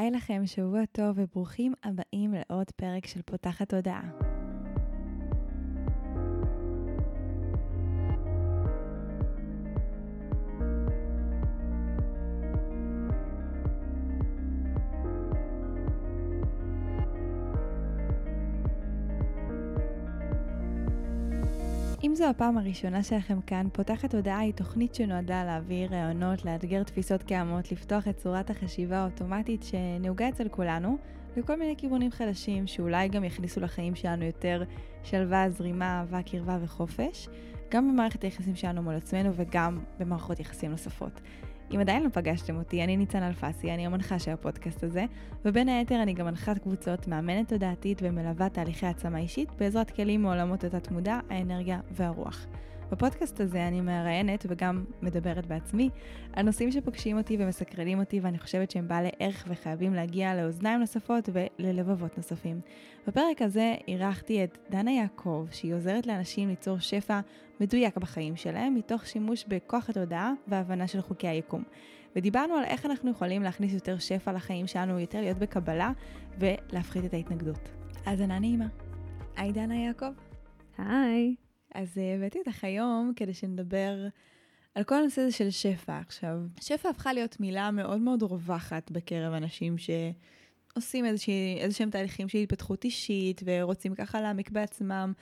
[0.00, 4.29] היי לכם, שבוע טוב וברוכים הבאים לעוד פרק של פותחת תודעה.
[22.20, 27.72] זו הפעם הראשונה שלכם כאן, פותחת הודעה היא תוכנית שנועדה להעביר רעיונות, לאתגר תפיסות קיימות,
[27.72, 30.98] לפתוח את צורת החשיבה האוטומטית שנהוגה אצל כולנו,
[31.36, 34.62] לכל מיני כיוונים חדשים שאולי גם יכניסו לחיים שלנו יותר
[35.02, 37.28] שלווה, זרימה, אהבה, קרבה וחופש,
[37.70, 41.20] גם במערכת היחסים שלנו מול עצמנו וגם במערכות יחסים נוספות.
[41.74, 45.04] אם עדיין לא פגשתם אותי, אני ניצן אלפסי, אני המנחה של הפודקאסט הזה,
[45.44, 50.64] ובין היתר אני גם מנחת קבוצות, מאמנת תודעתית ומלווה תהליכי העצמה אישית בעזרת כלים מעולמות
[50.64, 52.46] התת-מודע, האנרגיה והרוח.
[52.92, 55.90] בפודקאסט הזה אני מראיינת וגם מדברת בעצמי
[56.32, 61.28] על נושאים שפוגשים אותי ומסקרנים אותי ואני חושבת שהם בעלי ערך וחייבים להגיע לאוזניים נוספות
[61.32, 62.60] וללבבות נוספים.
[63.06, 67.20] בפרק הזה אירחתי את דנה יעקב, שהיא עוזרת לאנשים ליצור שפע
[67.60, 71.62] מדויק בחיים שלהם, מתוך שימוש בכוח התודעה והבנה של חוקי היקום.
[72.16, 75.92] ודיברנו על איך אנחנו יכולים להכניס יותר שפע לחיים שלנו, יותר להיות בקבלה
[76.38, 77.70] ולהפחית את ההתנגדות.
[78.06, 78.66] האזנה נעימה.
[79.36, 80.12] היי דנה יעקב.
[80.78, 81.49] היי.
[81.74, 84.06] אז אה, הבאתי אותך היום כדי שנדבר
[84.74, 85.98] על כל הנושא הזה של שפע.
[85.98, 92.38] עכשיו, שפע הפכה להיות מילה מאוד מאוד רווחת בקרב אנשים שעושים איזה שהם תהליכים של
[92.38, 95.12] התפתחות אישית ורוצים ככה להעמיק בעצמם,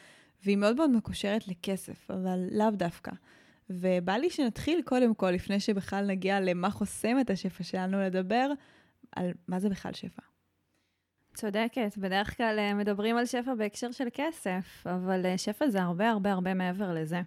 [0.45, 3.13] והיא מאוד מאוד מקושרת לכסף, אבל לאו דווקא.
[3.71, 8.51] ובא לי שנתחיל קודם כל, לפני שבכלל נגיע למה חוסם את השפע שלנו, לדבר
[9.17, 10.23] על מה זה בכלל שפע.
[11.39, 16.11] צודקת, בדרך כלל אה, מדברים על שפע בהקשר של כסף, אבל אה, שפע זה הרבה
[16.11, 17.21] הרבה הרבה מעבר לזה.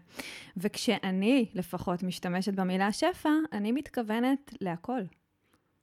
[0.57, 5.01] וכשאני לפחות משתמשת במילה שפע, אני מתכוונת להכל.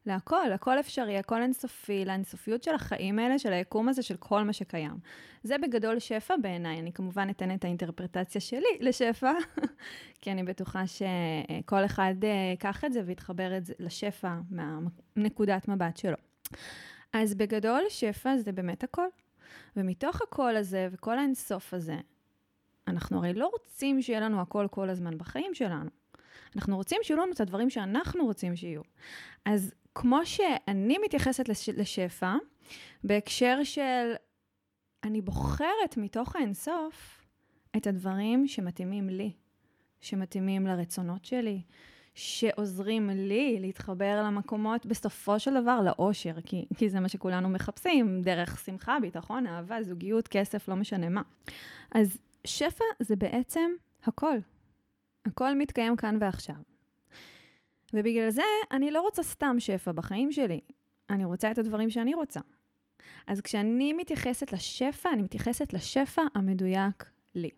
[0.07, 4.53] להכל, הכל אפשרי, הכל אינסופי, לאינסופיות של החיים האלה, של היקום הזה, של כל מה
[4.53, 4.99] שקיים.
[5.43, 9.33] זה בגדול שפע בעיניי, אני כמובן אתן את האינטרפרטציה שלי לשפע,
[10.21, 15.97] כי אני בטוחה שכל אחד אה, ייקח את זה ויתחבר את זה לשפע מהנקודת מבט
[15.97, 16.17] שלו.
[17.13, 19.07] אז בגדול, שפע זה באמת הכל.
[19.77, 21.97] ומתוך הכל הזה וכל האינסוף הזה,
[22.89, 25.91] אנחנו הרי לא רוצים שיהיה לנו הכל כל הזמן בחיים שלנו.
[26.57, 28.83] אנחנו רוצים שיהיו לנו את הדברים שאנחנו רוצים שיהיו.
[29.45, 32.35] אז כמו שאני מתייחסת לש, לשפע,
[33.05, 34.13] בהקשר של
[35.05, 37.27] אני בוחרת מתוך האינסוף
[37.77, 39.33] את הדברים שמתאימים לי,
[40.01, 41.63] שמתאימים לרצונות שלי,
[42.19, 48.59] שעוזרים לי להתחבר למקומות, בסופו של דבר, לאושר, כי, כי זה מה שכולנו מחפשים, דרך
[48.65, 51.23] שמחה, ביטחון, אהבה, זוגיות, כסף, לא משנה מה.
[51.93, 53.71] אז שפע זה בעצם
[54.05, 54.39] הכל.
[55.27, 56.55] הכל מתקיים כאן ועכשיו.
[57.93, 60.61] ובגלל זה אני לא רוצה סתם שפע בחיים שלי,
[61.11, 62.41] אני רוצה את הדברים שאני רוצה.
[63.27, 67.51] אז כשאני מתייחסת לשפע, אני מתייחסת לשפע המדויק לי.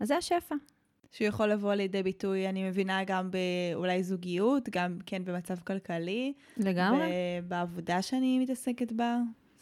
[0.00, 0.54] אז זה השפע.
[1.12, 6.32] שיכול לבוא לידי ביטוי, אני מבינה, גם באולי זוגיות, גם כן במצב כלכלי.
[6.56, 7.06] לגמרי.
[7.48, 9.18] בעבודה שאני מתעסקת בה,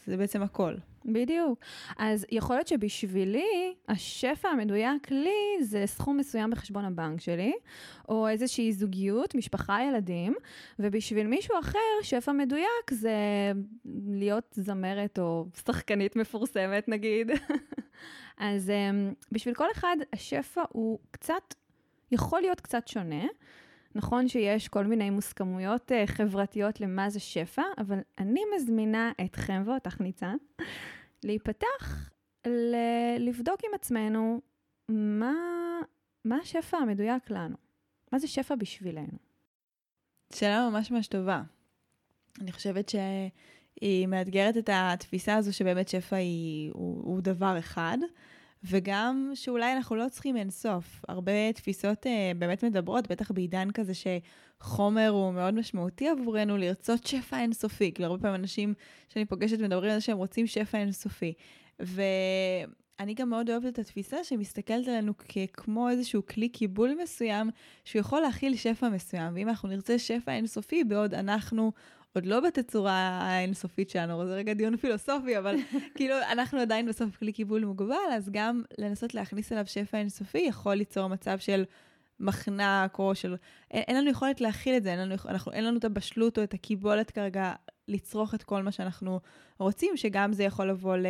[0.07, 0.75] זה בעצם הכל.
[1.05, 1.59] בדיוק.
[1.99, 7.53] אז יכול להיות שבשבילי, השפע המדויק לי זה סכום מסוים בחשבון הבנק שלי,
[8.09, 10.35] או איזושהי זוגיות, משפחה, ילדים,
[10.79, 13.13] ובשביל מישהו אחר, שפע מדויק זה
[14.09, 17.31] להיות זמרת או שחקנית מפורסמת נגיד.
[18.37, 21.55] אז אמ, בשביל כל אחד, השפע הוא קצת,
[22.13, 23.25] יכול להיות קצת שונה.
[23.95, 30.01] נכון שיש כל מיני מוסכמויות uh, חברתיות למה זה שפע, אבל אני מזמינה אתכם ואותך,
[30.01, 30.37] ניצן,
[31.25, 32.11] להיפתח,
[32.47, 34.41] ל- לבדוק עם עצמנו
[34.89, 35.35] מה,
[36.25, 37.57] מה השפע המדויק לנו,
[38.13, 39.19] מה זה שפע בשבילנו.
[40.33, 41.43] שאלה ממש ממש טובה.
[42.41, 42.89] אני חושבת
[43.79, 47.99] שהיא מאתגרת את התפיסה הזו שבאמת שפע היא, הוא, הוא דבר אחד.
[48.65, 51.05] וגם שאולי אנחנו לא צריכים אינסוף.
[51.09, 52.09] הרבה תפיסות uh,
[52.39, 57.93] באמת מדברות, בטח בעידן כזה שחומר הוא מאוד משמעותי עבורנו, לרצות שפע אינסופי.
[57.95, 58.75] כאילו, הרבה פעמים אנשים
[59.09, 61.33] שאני פוגשת מדברים על זה שהם רוצים שפע אינסופי.
[61.81, 65.13] ואני גם מאוד אוהבת את התפיסה שמסתכלת עלינו
[65.53, 67.51] כמו איזשהו כלי קיבול מסוים,
[67.85, 69.35] שהוא יכול להכיל שפע מסוים.
[69.35, 71.73] ואם אנחנו נרצה שפע אינסופי, בעוד אנחנו
[72.13, 72.93] עוד לא בתצורה
[73.23, 75.57] האינסופית שלנו, זה רגע דיון פילוסופי, אבל
[75.97, 80.75] כאילו אנחנו עדיין בסוף כלי קיבול מוגבל, אז גם לנסות להכניס אליו שפע אינסופי יכול
[80.75, 81.65] ליצור מצב של
[82.21, 83.37] מחנק או של...
[83.71, 86.43] אין, אין לנו יכולת להכיל את זה, אין לנו, אנחנו, אין לנו את הבשלות או
[86.43, 87.53] את הקיבולת כרגע
[87.89, 89.21] לצרוך את כל מה שאנחנו
[89.59, 91.07] רוצים, שגם זה יכול לבוא ל...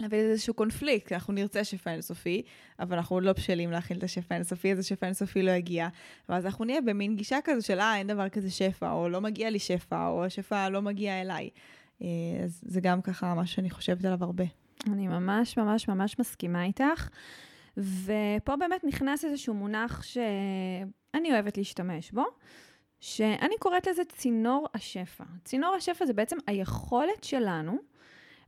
[0.00, 2.42] להביא איזשהו קונפליקט, אנחנו נרצה שפע אינסופי,
[2.80, 5.88] אבל אנחנו עוד לא בשלים להכיל את השפע האינסופי, אז השפע האינסופי לא יגיע.
[6.28, 9.50] ואז אנחנו נהיה במין גישה כזו של, אה, אין דבר כזה שפע, או לא מגיע
[9.50, 11.50] לי שפע, או השפע לא מגיע אליי.
[12.02, 12.06] אה,
[12.44, 14.44] אז זה גם ככה מה שאני חושבת עליו הרבה.
[14.86, 17.08] אני ממש ממש ממש מסכימה איתך.
[17.76, 22.24] ופה באמת נכנס איזשהו מונח שאני אוהבת להשתמש בו,
[23.00, 25.24] שאני קוראת לזה צינור השפע.
[25.44, 27.89] צינור השפע זה בעצם היכולת שלנו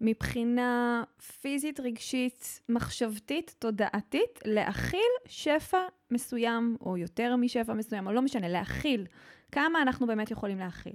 [0.03, 1.03] מבחינה
[1.41, 5.79] פיזית, רגשית, מחשבתית, תודעתית, להכיל שפע
[6.11, 9.07] מסוים, או יותר משפע מסוים, או לא משנה, להכיל.
[9.53, 10.93] כמה אנחנו באמת יכולים להכיל.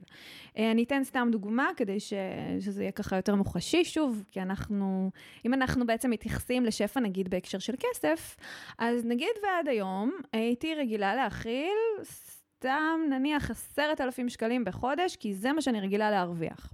[0.57, 2.13] אה, אני אתן סתם דוגמה כדי ש...
[2.59, 5.11] שזה יהיה ככה יותר מוחשי, שוב, כי אנחנו,
[5.45, 8.37] אם אנחנו בעצם מתייחסים לשפע נגיד בהקשר של כסף,
[8.77, 15.53] אז נגיד ועד היום הייתי רגילה להכיל סתם נניח עשרת אלפים שקלים בחודש, כי זה
[15.53, 16.73] מה שאני רגילה להרוויח.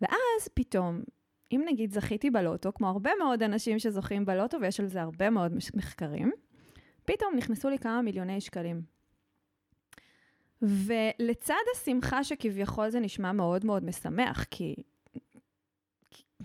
[0.00, 1.02] ואז פתאום
[1.52, 5.52] אם נגיד זכיתי בלוטו, כמו הרבה מאוד אנשים שזוכים בלוטו, ויש על זה הרבה מאוד
[5.74, 6.32] מחקרים,
[7.04, 8.82] פתאום נכנסו לי כמה מיליוני שקלים.
[10.62, 14.74] ולצד השמחה שכביכול זה נשמע מאוד מאוד משמח, כי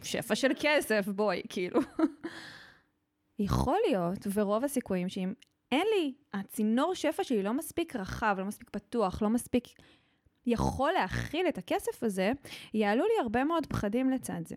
[0.03, 1.79] שפע של כסף, בואי, כאילו.
[3.39, 5.33] יכול להיות, ורוב הסיכויים שאם
[5.71, 9.67] אין לי, הצינור שפע שלי לא מספיק רחב, לא מספיק פתוח, לא מספיק
[10.45, 12.31] יכול להכיל את הכסף הזה,
[12.73, 14.55] יעלו לי הרבה מאוד פחדים לצד זה.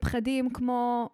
[0.00, 1.08] פחדים כמו,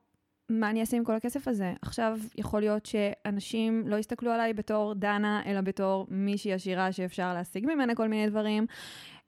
[0.49, 1.72] מה אני אעשה עם כל הכסף הזה?
[1.82, 7.66] עכשיו יכול להיות שאנשים לא יסתכלו עליי בתור דנה, אלא בתור מישהי עשירה שאפשר להשיג
[7.66, 8.66] ממנה כל מיני דברים.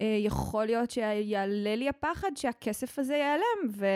[0.01, 3.89] אה, יכול להיות שיעלה לי הפחד שהכסף הזה ייעלם,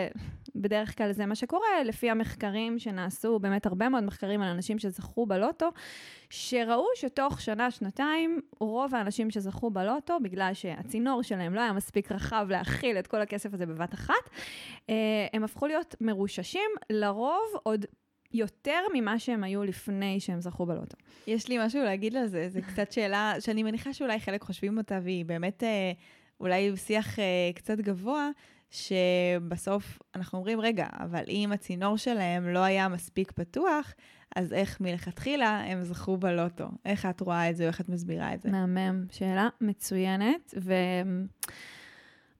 [0.55, 5.25] ובדרך כלל זה מה שקורה, לפי המחקרים שנעשו, באמת הרבה מאוד מחקרים על אנשים שזכו
[5.25, 5.69] בלוטו,
[6.29, 12.47] שראו שתוך שנה, שנתיים, רוב האנשים שזכו בלוטו, בגלל שהצינור שלהם לא היה מספיק רחב
[12.49, 14.29] להכיל את כל הכסף הזה בבת אחת,
[14.89, 14.95] אה,
[15.33, 17.85] הם הפכו להיות מרוששים, לרוב עוד
[18.33, 20.97] יותר ממה שהם היו לפני שהם זכו בלוטו.
[21.27, 24.99] יש לי משהו להגיד על זה, זו קצת שאלה שאני מניחה שאולי חלק חושבים אותה,
[25.03, 25.91] והיא באמת אה,
[26.39, 27.23] אולי שיח אה,
[27.55, 28.29] קצת גבוה,
[28.71, 33.93] שבסוף אנחנו אומרים, רגע, אבל אם הצינור שלהם לא היה מספיק פתוח,
[34.35, 36.67] אז איך מלכתחילה הם זכו בלוטו?
[36.85, 38.49] איך את רואה את זה או איך את מסבירה את זה?
[38.49, 40.53] מהמם, שאלה מצוינת,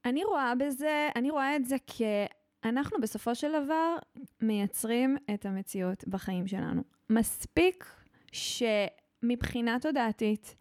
[0.05, 2.01] ואני רואה בזה, אני רואה את זה כ...
[2.63, 3.95] אנחנו בסופו של דבר
[4.41, 6.81] מייצרים את המציאות בחיים שלנו.
[7.09, 7.85] מספיק
[8.31, 10.55] שמבחינה תודעתית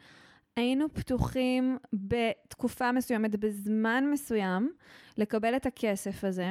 [0.57, 4.73] היינו פתוחים בתקופה מסוימת, בזמן מסוים,
[5.17, 6.51] לקבל את הכסף הזה,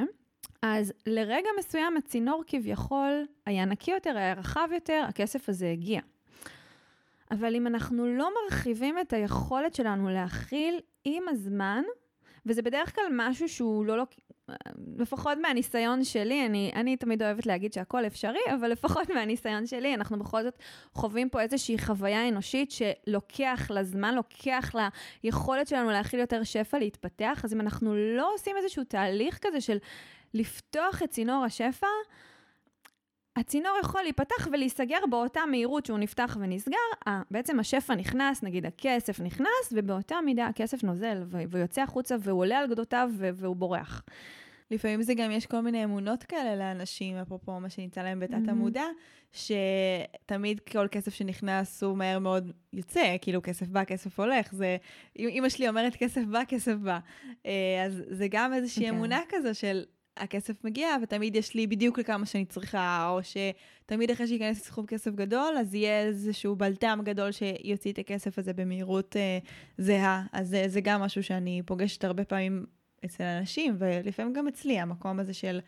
[0.61, 6.01] אז לרגע מסוים הצינור כביכול היה נקי יותר, היה רחב יותר, הכסף הזה הגיע.
[7.31, 11.83] אבל אם אנחנו לא מרחיבים את היכולת שלנו להכיל עם הזמן,
[12.45, 14.03] וזה בדרך כלל משהו שהוא לא, לא
[14.97, 20.19] לפחות מהניסיון שלי, אני, אני תמיד אוהבת להגיד שהכל אפשרי, אבל לפחות מהניסיון שלי, אנחנו
[20.19, 20.59] בכל זאת
[20.93, 24.71] חווים פה איזושהי חוויה אנושית שלוקח לה זמן, לוקח
[25.23, 29.77] ליכולת שלנו להכיל יותר שפע, להתפתח, אז אם אנחנו לא עושים איזשהו תהליך כזה של
[30.33, 31.87] לפתוח את צינור השפע,
[33.37, 39.19] הצינור יכול להיפתח ולהיסגר באותה מהירות שהוא נפתח ונסגר, אה, בעצם השפע נכנס, נגיד הכסף
[39.19, 44.03] נכנס, ובאותה מידה הכסף נוזל ויוצא החוצה והוא עולה על גדותיו והוא בורח.
[44.71, 48.47] לפעמים זה גם, יש כל מיני אמונות כאלה לאנשים, אפרופו מה שנמצא להם בתת.
[48.47, 48.83] המודע,
[49.31, 54.53] שתמיד כל כסף שנכנס הוא מהר מאוד יוצא, כאילו כסף בא, כסף הולך.
[54.53, 54.77] זה,
[55.19, 56.99] אמא שלי אומרת כסף בא, כסף בא.
[57.45, 58.89] אה, אז זה גם איזושהי okay.
[58.89, 58.95] כן.
[58.95, 59.83] אמונה כזו של
[60.19, 65.11] הכסף מגיע, ותמיד יש לי בדיוק לכמה שאני צריכה, או שתמיד אחרי שייכנס לסכום כסף
[65.11, 69.37] גדול, אז יהיה איזשהו בלטם גדול שיוציא את הכסף הזה במהירות אה,
[69.77, 70.23] זהה.
[70.31, 72.65] אז זה, זה גם משהו שאני פוגשת הרבה פעמים
[73.05, 75.59] אצל אנשים, ולפעמים גם אצלי, המקום הזה של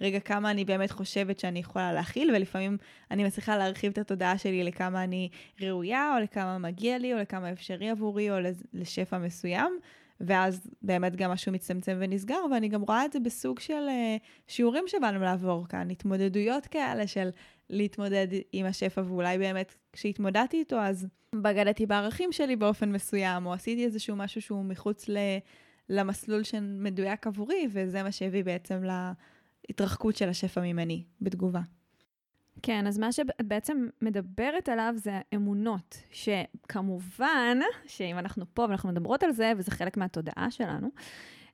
[0.00, 2.76] רגע כמה אני באמת חושבת שאני יכולה להכיל, ולפעמים
[3.10, 5.28] אני מצליחה להרחיב את התודעה שלי לכמה אני
[5.60, 8.36] ראויה, או לכמה מגיע לי, או לכמה אפשרי עבורי, או
[8.72, 9.78] לשפע מסוים.
[10.20, 14.84] ואז באמת גם משהו מצטמצם ונסגר, ואני גם רואה את זה בסוג של uh, שיעורים
[14.86, 17.28] שבאנו לעבור כאן, התמודדויות כאלה של
[17.70, 23.84] להתמודד עם השפע, ואולי באמת כשהתמודדתי איתו, אז בגדתי בערכים שלי באופן מסוים, או עשיתי
[23.84, 25.16] איזשהו משהו שהוא מחוץ ל...
[25.88, 28.82] למסלול שמדויק עבורי, וזה מה שהביא בעצם
[29.68, 31.60] להתרחקות של השפע ממני בתגובה.
[32.62, 39.22] כן, אז מה שאת בעצם מדברת עליו זה אמונות, שכמובן, שאם אנחנו פה ואנחנו מדברות
[39.22, 40.88] על זה, וזה חלק מהתודעה שלנו,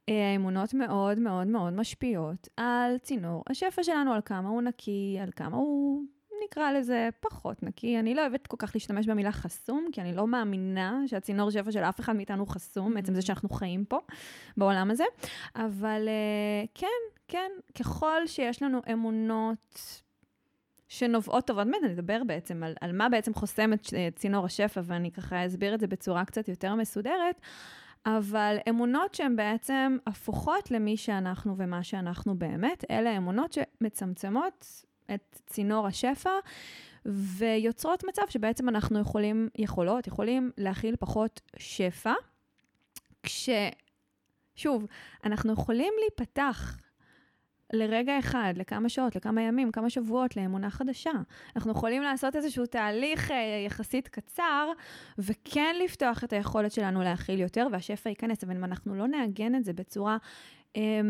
[0.08, 5.30] אה, האמונות מאוד מאוד מאוד משפיעות על צינור השפע שלנו, על כמה הוא נקי, על
[5.36, 6.04] כמה הוא,
[6.44, 7.98] נקרא לזה פחות נקי.
[7.98, 11.78] אני לא אוהבת כל כך להשתמש במילה חסום, כי אני לא מאמינה שהצינור שפע של
[11.78, 13.98] אף אחד מאיתנו חסום, בעצם זה שאנחנו חיים פה,
[14.56, 15.04] בעולם הזה.
[15.56, 16.86] אבל אה, כן,
[17.28, 20.02] כן, ככל שיש לנו אמונות
[20.92, 25.46] שנובעות טובות, באמת, אדבר בעצם על, על מה בעצם חוסם את צינור השפע, ואני ככה
[25.46, 27.40] אסביר את זה בצורה קצת יותר מסודרת.
[28.06, 34.84] אבל אמונות שהן בעצם הפוכות למי שאנחנו ומה שאנחנו באמת, אלה אמונות שמצמצמות
[35.14, 36.30] את צינור השפע
[37.06, 42.12] ויוצרות מצב שבעצם אנחנו יכולים, יכולות, יכולים להכיל פחות שפע,
[43.22, 44.86] כששוב,
[45.24, 46.76] אנחנו יכולים להיפתח
[47.72, 51.10] לרגע אחד, לכמה שעות, לכמה ימים, כמה שבועות, לאמונה חדשה.
[51.56, 53.36] אנחנו יכולים לעשות איזשהו תהליך אה,
[53.66, 54.68] יחסית קצר,
[55.18, 58.44] וכן לפתוח את היכולת שלנו להכיל יותר, והשפע ייכנס.
[58.44, 60.16] אבל אם אנחנו לא נעגן את זה בצורה
[60.76, 61.00] אה,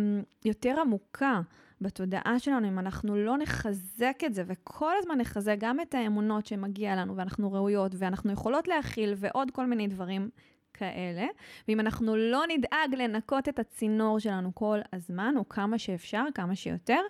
[0.45, 1.41] יותר עמוקה,
[1.83, 6.97] בתודעה שלנו, אם אנחנו לא נחזק את זה, וכל הזמן נחזק גם את האמונות שמגיע
[6.97, 10.31] לנו, ואנחנו ראויות, ואנחנו יכולות להכיל, ועוד כל מיני דברים
[10.75, 11.27] כאלה,
[11.69, 17.01] ואם אנחנו לא נדאג לנקות את הצינור שלנו כל הזמן, או כמה שאפשר, כמה שיותר,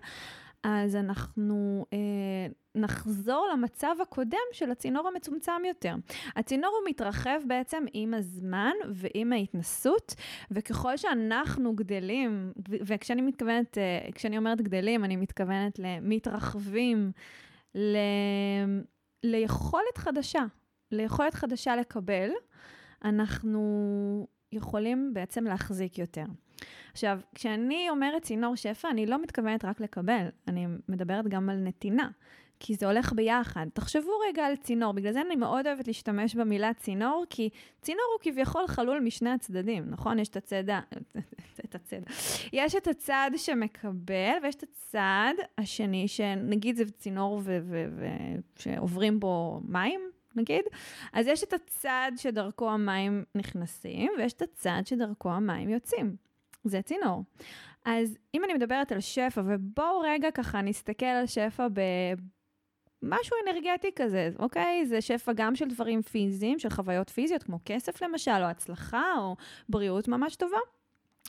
[0.62, 1.98] אז אנחנו אה,
[2.74, 5.94] נחזור למצב הקודם של הצינור המצומצם יותר.
[6.36, 10.14] הצינור הוא מתרחב בעצם עם הזמן ועם ההתנסות,
[10.50, 17.12] וככל שאנחנו גדלים, וכשאני מתכוונת, אה, כשאני אומרת גדלים, אני מתכוונת למתרחבים,
[17.74, 17.96] ל...
[19.24, 20.44] ליכולת חדשה,
[20.92, 22.30] ליכולת חדשה לקבל.
[23.04, 26.24] אנחנו יכולים בעצם להחזיק יותר.
[26.92, 32.10] עכשיו, כשאני אומרת צינור שפע, אני לא מתכוונת רק לקבל, אני מדברת גם על נתינה,
[32.60, 33.66] כי זה הולך ביחד.
[33.74, 37.48] תחשבו רגע על צינור, בגלל זה אני מאוד אוהבת להשתמש במילה צינור, כי
[37.80, 40.18] צינור הוא כביכול חלול משני הצדדים, נכון?
[40.18, 40.80] יש את הצד ה...
[41.64, 41.96] את הצד.
[42.52, 47.58] יש את הצד שמקבל, ויש את הצד השני, שנגיד זה צינור ו...
[47.62, 47.84] ו...
[47.96, 48.06] ו...
[48.58, 50.00] שעוברים בו מים,
[50.36, 50.64] נגיד,
[51.12, 56.16] אז יש את הצד שדרכו המים נכנסים, ויש את הצד שדרכו המים יוצאים.
[56.64, 57.24] זה צינור.
[57.84, 61.80] אז אם אני מדברת על שפע, ובואו רגע ככה נסתכל על שפע ב...
[63.02, 64.86] משהו אנרגטי כזה, אוקיי?
[64.86, 69.36] זה שפע גם של דברים פיזיים, של חוויות פיזיות, כמו כסף למשל, או הצלחה, או
[69.68, 70.58] בריאות ממש טובה.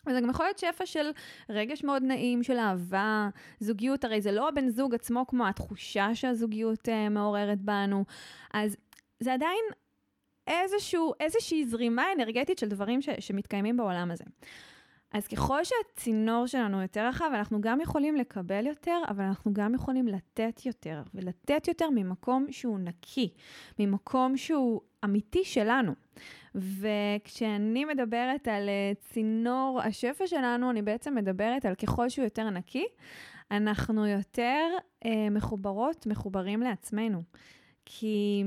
[0.07, 1.11] וזה גם יכול להיות שפע של
[1.49, 3.29] רגש מאוד נעים, של אהבה,
[3.59, 8.05] זוגיות, הרי זה לא הבן זוג עצמו כמו התחושה שהזוגיות uh, מעוררת בנו.
[8.53, 8.77] אז
[9.23, 9.65] זה עדיין
[10.47, 14.23] איזשהו, איזושהי זרימה אנרגטית של דברים ש, שמתקיימים בעולם הזה.
[15.13, 20.07] אז ככל שהצינור שלנו יותר רחב, אנחנו גם יכולים לקבל יותר, אבל אנחנו גם יכולים
[20.07, 23.33] לתת יותר, ולתת יותר ממקום שהוא נקי,
[23.79, 25.93] ממקום שהוא אמיתי שלנו.
[26.55, 32.85] וכשאני מדברת על אה, צינור השפע שלנו, אני בעצם מדברת על ככל שהוא יותר נקי,
[33.51, 34.67] אנחנו יותר
[35.05, 37.23] אה, מחוברות, מחוברים לעצמנו.
[37.85, 38.43] כי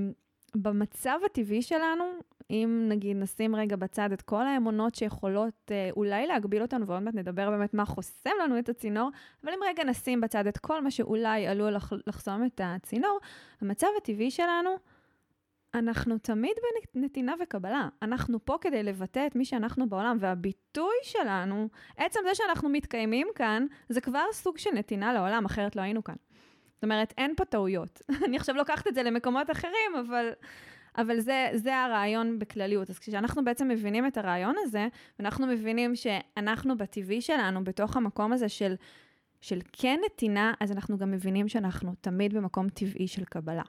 [0.63, 2.05] במצב הטבעי שלנו,
[2.51, 7.15] אם נגיד נשים רגע בצד את כל האמונות שיכולות אה, אולי להגביל אותנו, ועוד מעט
[7.15, 9.11] נדבר באמת מה חוסם לנו את הצינור,
[9.45, 13.19] אבל אם רגע נשים בצד את כל מה שאולי עלול לח, לחסום את הצינור,
[13.61, 14.77] המצב הטבעי שלנו,
[15.75, 16.53] אנחנו תמיד
[16.95, 17.89] בנתינה וקבלה.
[18.03, 23.67] אנחנו פה כדי לבטא את מי שאנחנו בעולם, והביטוי שלנו, עצם זה שאנחנו מתקיימים כאן,
[23.89, 26.15] זה כבר סוג של נתינה לעולם, אחרת לא היינו כאן.
[26.87, 28.03] אומרת, אין פה טעויות.
[28.27, 30.29] אני עכשיו לוקחת את זה למקומות אחרים, אבל,
[30.99, 32.91] אבל זה, זה הרעיון בכלליות.
[32.91, 34.89] אז כשאנחנו בעצם מבינים את הרעיון הזה,
[35.19, 38.75] ואנחנו מבינים שאנחנו בטבעי שלנו, בתוך המקום הזה של,
[39.41, 43.63] של כן נתינה, אז אנחנו גם מבינים שאנחנו תמיד במקום טבעי של קבלה.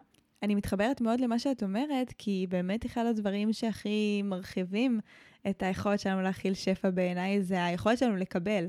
[0.43, 5.00] אני מתחברת מאוד למה שאת אומרת, כי באמת אחד הדברים שהכי מרחיבים
[5.50, 8.65] את היכולת שלנו להכיל שפע בעיניי, זה היכולת שלנו לקבל.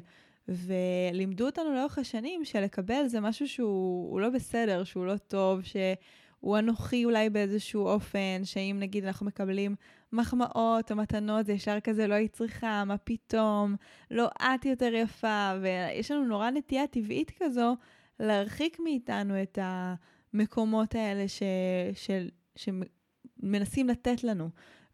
[0.49, 7.05] ולימדו אותנו לאורך השנים שלקבל זה משהו שהוא לא בסדר, שהוא לא טוב, שהוא אנוכי
[7.05, 9.75] אולי באיזשהו אופן, שאם נגיד אנחנו מקבלים
[10.13, 13.77] מחמאות או מתנות, זה ישר כזה לא היית צריכה, מה פתאום,
[14.11, 17.77] לא את יותר יפה, ויש לנו נורא נטייה טבעית כזו
[18.21, 21.43] להרחיק מאיתנו את המקומות האלה ש...
[21.95, 22.29] של...
[22.57, 24.49] שמנסים לתת לנו.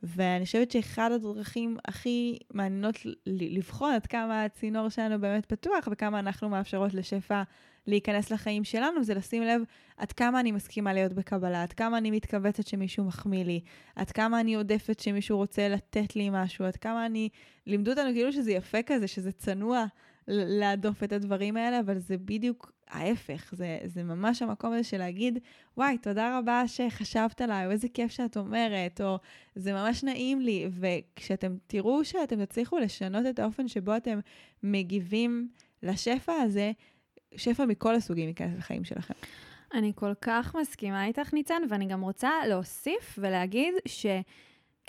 [0.05, 2.95] ואני חושבת שאחד הדרכים הכי מעניינות
[3.27, 7.43] לבחון עד כמה הצינור שלנו באמת פתוח וכמה אנחנו מאפשרות לשפע
[7.87, 9.63] להיכנס לחיים שלנו, זה לשים לב
[9.97, 13.61] עד כמה אני מסכימה להיות בקבלה, עד כמה אני מתכווצת שמישהו מחמיא לי,
[13.97, 17.29] עד כמה אני עודפת שמישהו רוצה לתת לי משהו, עד כמה אני...
[17.67, 19.85] לימדו אותנו כאילו שזה יפה כזה, שזה צנוע
[20.29, 25.39] להדוף את הדברים האלה, אבל זה בדיוק ההפך, זה, זה ממש המקום הזה של להגיד,
[25.77, 29.19] וואי, תודה רבה שחשבת עליי, או איזה כיף שאת אומרת, או
[29.55, 34.19] זה ממש נעים לי, וכשאתם תראו שאתם תצליחו לשנות את האופן שבו אתם
[34.63, 35.49] מגיבים
[35.83, 36.73] לשפע הזה,
[37.37, 39.15] שפע מכל הסוגים ייכנס לחיים שלכם.
[39.75, 43.75] אני כל כך מסכימה איתך, ניצן, ואני גם רוצה להוסיף ולהגיד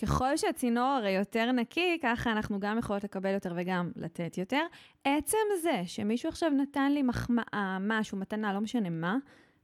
[0.01, 4.61] שככל שהצינור הרי יותר נקי, ככה אנחנו גם יכולות לקבל יותר וגם לתת יותר.
[5.03, 9.17] עצם זה שמישהו עכשיו נתן לי מחמאה, משהו, מתנה, לא משנה מה,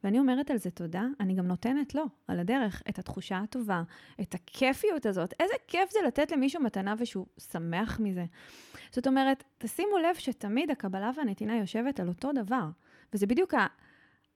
[0.04, 3.84] ואני אומרת על זה תודה, אני גם נותנת לו, על הדרך, את התחושה הטובה,
[4.22, 5.34] את הכיפיות הזאת.
[5.40, 8.26] איזה כיף זה לתת למישהו מתנה ושהוא שמח מזה.
[8.92, 12.66] זאת אומרת, תשימו לב שתמיד הקבלה והנתינה יושבת על אותו דבר.
[13.14, 13.54] וזה בדיוק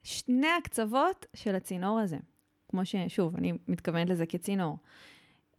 [0.04, 2.18] שני הקצוות של הצינור הזה.
[2.70, 4.78] כמו ששוב, אני מתכוונת לזה כצינור.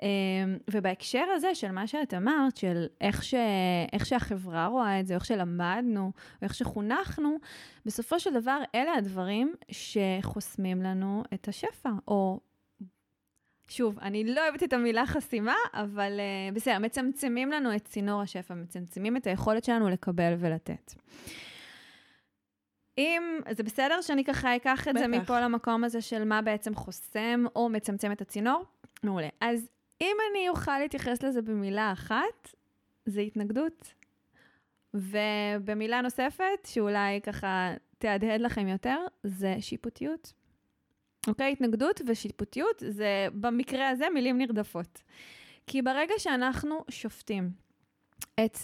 [0.03, 3.35] אמ, ובהקשר הזה של מה שאת אמרת, של איך, ש...
[3.93, 6.11] איך שהחברה רואה את זה, איך שלמדנו, או
[6.43, 7.37] איך שחונכנו,
[7.87, 12.41] בסופו של דבר אלה הדברים שחוסמים לנו את השפע, או
[13.69, 18.55] שוב, אני לא אוהבת את המילה חסימה, אבל uh, בסדר, מצמצמים לנו את צינור השפע,
[18.55, 20.95] מצמצמים את היכולת שלנו לקבל ולתת.
[22.99, 25.01] אם, זה בסדר שאני ככה אקח את בטח.
[25.01, 28.65] זה מפה למקום הזה של מה בעצם חוסם או מצמצם את הצינור?
[29.03, 29.29] מעולה.
[29.41, 29.69] אז
[30.01, 32.55] אם אני אוכל להתייחס לזה במילה אחת,
[33.07, 33.95] זה התנגדות.
[34.95, 40.33] ובמילה נוספת, שאולי ככה תהדהד לכם יותר, זה שיפוטיות.
[41.27, 41.53] אוקיי?
[41.53, 45.03] התנגדות ושיפוטיות זה במקרה הזה מילים נרדפות.
[45.67, 47.51] כי ברגע שאנחנו שופטים
[48.45, 48.59] את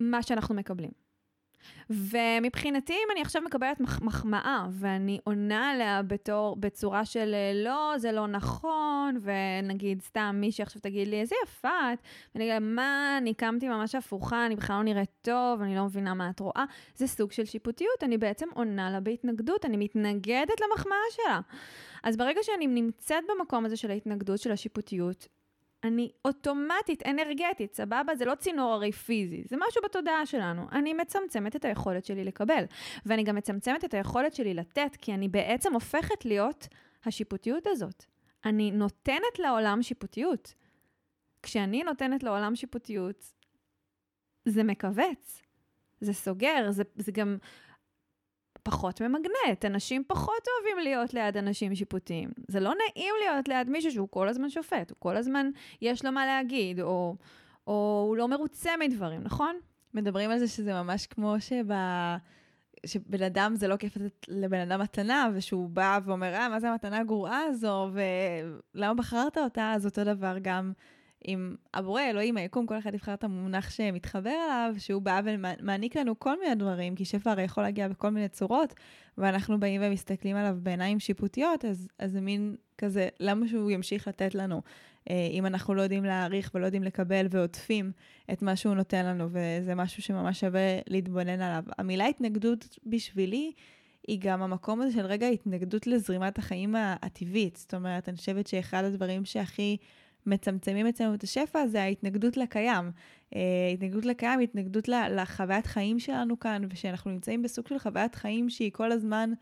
[0.00, 0.90] מה שאנחנו מקבלים,
[1.90, 8.12] ומבחינתי, אם אני עכשיו מקבלת מח- מחמאה, ואני עונה עליה בתור, בצורה של לא, זה
[8.12, 11.98] לא נכון, ונגיד סתם מישהי עכשיו תגיד לי, איזה יפה את,
[12.34, 16.14] ואני אגיד מה, אני קמתי ממש הפוכה, אני בכלל לא נראית טוב, אני לא מבינה
[16.14, 16.64] מה את רואה,
[16.96, 21.40] זה סוג של שיפוטיות, אני בעצם עונה לה בהתנגדות, אני מתנגדת למחמאה שלה.
[22.02, 25.28] אז ברגע שאני נמצאת במקום הזה של ההתנגדות, של השיפוטיות,
[25.84, 28.14] אני אוטומטית, אנרגטית, סבבה?
[28.14, 30.66] זה לא צינור הרי פיזי, זה משהו בתודעה שלנו.
[30.72, 32.64] אני מצמצמת את היכולת שלי לקבל.
[33.06, 36.68] ואני גם מצמצמת את היכולת שלי לתת, כי אני בעצם הופכת להיות
[37.04, 38.04] השיפוטיות הזאת.
[38.44, 40.54] אני נותנת לעולם שיפוטיות.
[41.42, 43.32] כשאני נותנת לעולם שיפוטיות,
[44.44, 45.42] זה מכווץ,
[46.00, 47.36] זה סוגר, זה, זה גם
[48.64, 49.64] פחות ממגנט.
[49.64, 52.30] אנשים פחות אוהבים להיות ליד אנשים שיפוטיים.
[52.48, 55.50] זה לא נעים להיות ליד מישהו שהוא כל הזמן שופט, הוא כל הזמן
[55.82, 57.16] יש לו מה להגיד, או,
[57.66, 59.56] או הוא לא מרוצה מדברים, נכון?
[59.94, 61.64] מדברים על זה שזה ממש כמו שב...
[62.86, 66.70] שבן אדם זה לא כיף לתת לבן אדם מתנה, ושהוא בא ואומר, אה, מה זה
[66.70, 67.90] המתנה הגרועה הזו,
[68.74, 69.72] ולמה בחרת אותה?
[69.72, 70.72] אז אותו דבר גם
[71.24, 76.18] עם הבורא, אלוהים, היקום, כל אחד יבחר את המונח שמתחבר אליו, שהוא בא ומעניק לנו
[76.18, 78.74] כל מיני דברים, כי שפע הרי יכול להגיע בכל מיני צורות,
[79.18, 84.62] ואנחנו באים ומסתכלים עליו בעיניים שיפוטיות, אז, זה מין כזה, למה שהוא ימשיך לתת לנו,
[85.10, 87.92] אה, אם אנחנו לא יודעים להעריך ולא יודעים לקבל ועוטפים
[88.32, 91.62] את מה שהוא נותן לנו, וזה משהו שממש שווה להתבונן עליו.
[91.78, 93.52] המילה התנגדות בשבילי,
[94.06, 97.56] היא גם המקום הזה של רגע התנגדות לזרימת החיים הטבעית.
[97.56, 99.76] זאת אומרת, אני חושבת שאחד הדברים שהכי
[100.26, 102.90] מצמצמים אצלנו את השפע, זה ההתנגדות לקיים.
[103.30, 103.36] Uh,
[103.74, 108.92] התנגדות לקיים, התנגדות לחוויית חיים שלנו כאן, ושאנחנו נמצאים בסוג של חוויית חיים שהיא כל
[108.92, 109.32] הזמן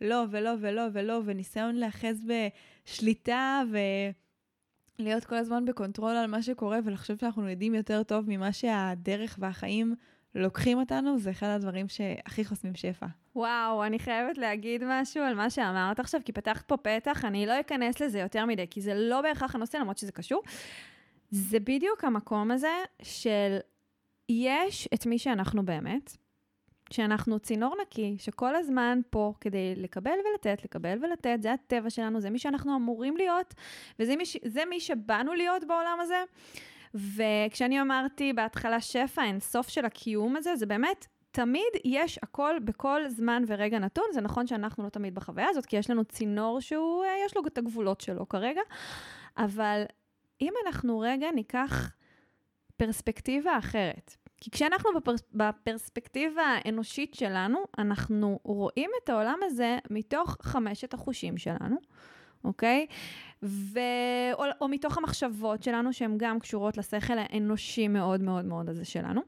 [0.00, 3.62] לא ולא ולא ולא, וניסיון להאחז בשליטה
[4.98, 9.36] ולהיות כל הזמן ב control על מה שקורה, ולחשוב שאנחנו יודעים יותר טוב ממה שהדרך
[9.40, 9.94] והחיים
[10.34, 13.06] לוקחים אותנו, זה אחד הדברים שהכי חוסמים שפע.
[13.36, 17.60] וואו, אני חייבת להגיד משהו על מה שאמרת עכשיו, כי פתחת פה פתח, אני לא
[17.60, 20.42] אכנס לזה יותר מדי, כי זה לא בהכרח הנושא, למרות שזה קשור.
[21.30, 23.56] זה בדיוק המקום הזה של
[24.28, 26.16] יש את מי שאנחנו באמת,
[26.90, 32.30] שאנחנו צינור נקי, שכל הזמן פה כדי לקבל ולתת, לקבל ולתת, זה הטבע שלנו, זה
[32.30, 33.54] מי שאנחנו אמורים להיות,
[33.98, 34.24] וזה מי,
[34.68, 36.22] מי שבאנו להיות בעולם הזה.
[36.94, 43.08] וכשאני אמרתי בהתחלה שפע, אין סוף של הקיום הזה, זה באמת, תמיד יש הכל בכל
[43.08, 44.04] זמן ורגע נתון.
[44.12, 47.42] זה נכון שאנחנו לא תמיד בחוויה הזאת, כי יש לנו צינור שהוא, אה, יש לו
[47.46, 48.60] את הגבולות שלו כרגע,
[49.36, 49.82] אבל
[50.40, 51.92] אם אנחנו רגע ניקח
[52.76, 55.12] פרספקטיבה אחרת, כי כשאנחנו בפר...
[55.32, 61.76] בפרספקטיבה האנושית שלנו, אנחנו רואים את העולם הזה מתוך חמשת החושים שלנו.
[62.44, 62.86] אוקיי?
[63.44, 63.78] ו...
[64.32, 69.20] או, או מתוך המחשבות שלנו, שהן גם קשורות לשכל האנושי מאוד מאוד מאוד הזה שלנו.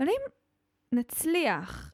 [0.00, 0.30] אבל אם
[0.98, 1.92] נצליח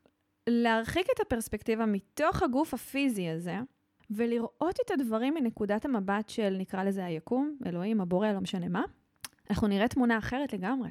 [0.49, 3.57] להרחיק את הפרספקטיבה מתוך הגוף הפיזי הזה,
[4.11, 8.83] ולראות את הדברים מנקודת המבט של, נקרא לזה היקום, אלוהים, הבורא, לא משנה מה,
[9.51, 10.89] אנחנו נראה תמונה אחרת לגמרי.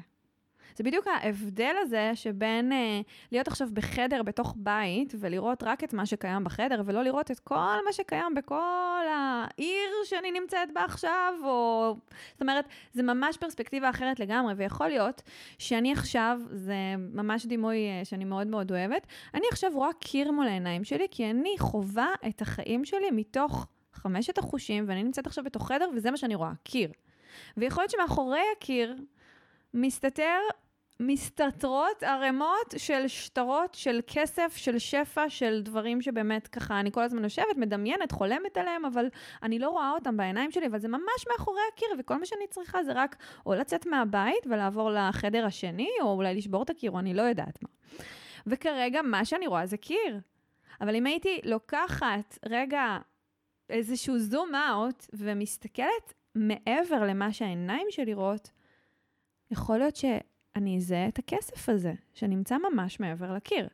[0.76, 3.00] זה בדיוק ההבדל הזה שבין אה,
[3.32, 7.84] להיות עכשיו בחדר בתוך בית ולראות רק את מה שקיים בחדר ולא לראות את כל
[7.86, 11.96] מה שקיים בכל העיר שאני נמצאת בה עכשיו, או...
[12.32, 15.22] זאת אומרת, זה ממש פרספקטיבה אחרת לגמרי, ויכול להיות
[15.58, 20.48] שאני עכשיו, זה ממש דימוי אה, שאני מאוד מאוד אוהבת, אני עכשיו רואה קיר מול
[20.48, 25.68] העיניים שלי, כי אני חווה את החיים שלי מתוך חמשת החושים, ואני נמצאת עכשיו בתוך
[25.68, 26.90] חדר, וזה מה שאני רואה, קיר.
[27.56, 28.96] ויכול להיות שמאחורי הקיר
[29.74, 30.38] מסתתר,
[31.00, 37.24] מסתתרות ערימות של שטרות, של כסף, של שפע, של דברים שבאמת ככה, אני כל הזמן
[37.24, 39.08] יושבת, מדמיינת, חולמת עליהם, אבל
[39.42, 42.84] אני לא רואה אותם בעיניים שלי, אבל זה ממש מאחורי הקיר, וכל מה שאני צריכה
[42.84, 47.14] זה רק או לצאת מהבית ולעבור לחדר השני, או אולי לשבור את הקיר, או אני
[47.14, 47.68] לא יודעת מה.
[48.46, 50.20] וכרגע, מה שאני רואה זה קיר.
[50.80, 52.98] אבל אם הייתי לוקחת רגע
[53.70, 58.50] איזשהו זום אאוט ומסתכלת מעבר למה שהעיניים שלי רואות,
[59.50, 63.68] יכול להיות שאני אזהה את הכסף הזה, שנמצא ממש מעבר לקיר.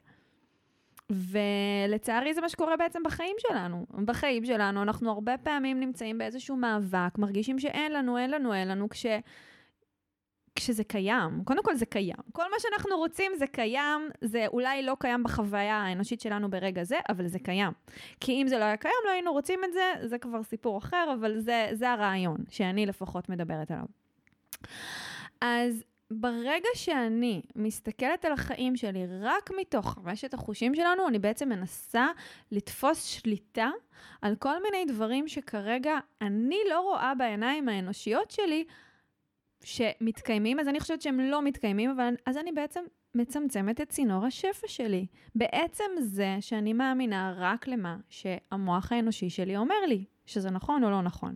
[1.11, 3.87] ולצערי זה מה שקורה בעצם בחיים שלנו.
[4.05, 8.89] בחיים שלנו אנחנו הרבה פעמים נמצאים באיזשהו מאבק, מרגישים שאין לנו, אין לנו, אין לנו,
[8.89, 9.07] כש...
[10.57, 11.45] כשזה קיים.
[11.45, 12.17] קודם כל זה קיים.
[12.33, 16.99] כל מה שאנחנו רוצים זה קיים, זה אולי לא קיים בחוויה האנושית שלנו ברגע זה,
[17.09, 17.73] אבל זה קיים.
[18.21, 21.15] כי אם זה לא היה קיים, לא היינו רוצים את זה, זה כבר סיפור אחר,
[21.21, 23.85] אבל זה, זה הרעיון שאני לפחות מדברת עליו.
[25.47, 32.07] אז ברגע שאני מסתכלת על החיים שלי רק מתוך חמשת החושים שלנו, אני בעצם מנסה
[32.53, 33.71] לתפוס שליטה
[34.23, 38.65] על כל מיני דברים שכרגע אני לא רואה בעיניים האנושיות שלי
[39.65, 44.69] שמתקיימים, אז אני חושבת שהם לא מתקיימים, אבל אז אני בעצם מצמצמת את צינור השפע
[44.69, 45.07] שלי.
[45.35, 51.03] בעצם זה שאני מאמינה רק למה שהמוח האנושי שלי אומר לי, שזה נכון או לא
[51.03, 51.35] נכון.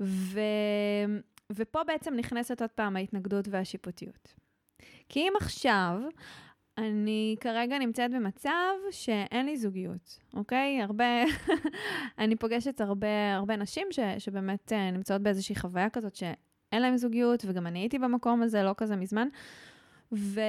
[0.00, 0.40] ו...
[1.52, 4.34] ופה בעצם נכנסת עוד פעם ההתנגדות והשיפוטיות.
[5.08, 6.00] כי אם עכשיו
[6.78, 10.82] אני כרגע נמצאת במצב שאין לי זוגיות, אוקיי?
[10.82, 11.04] הרבה,
[12.18, 17.44] אני פוגשת הרבה, הרבה נשים ש, שבאמת אה, נמצאות באיזושהי חוויה כזאת שאין להן זוגיות,
[17.48, 19.28] וגם אני הייתי במקום הזה לא כזה מזמן.
[20.12, 20.40] ו...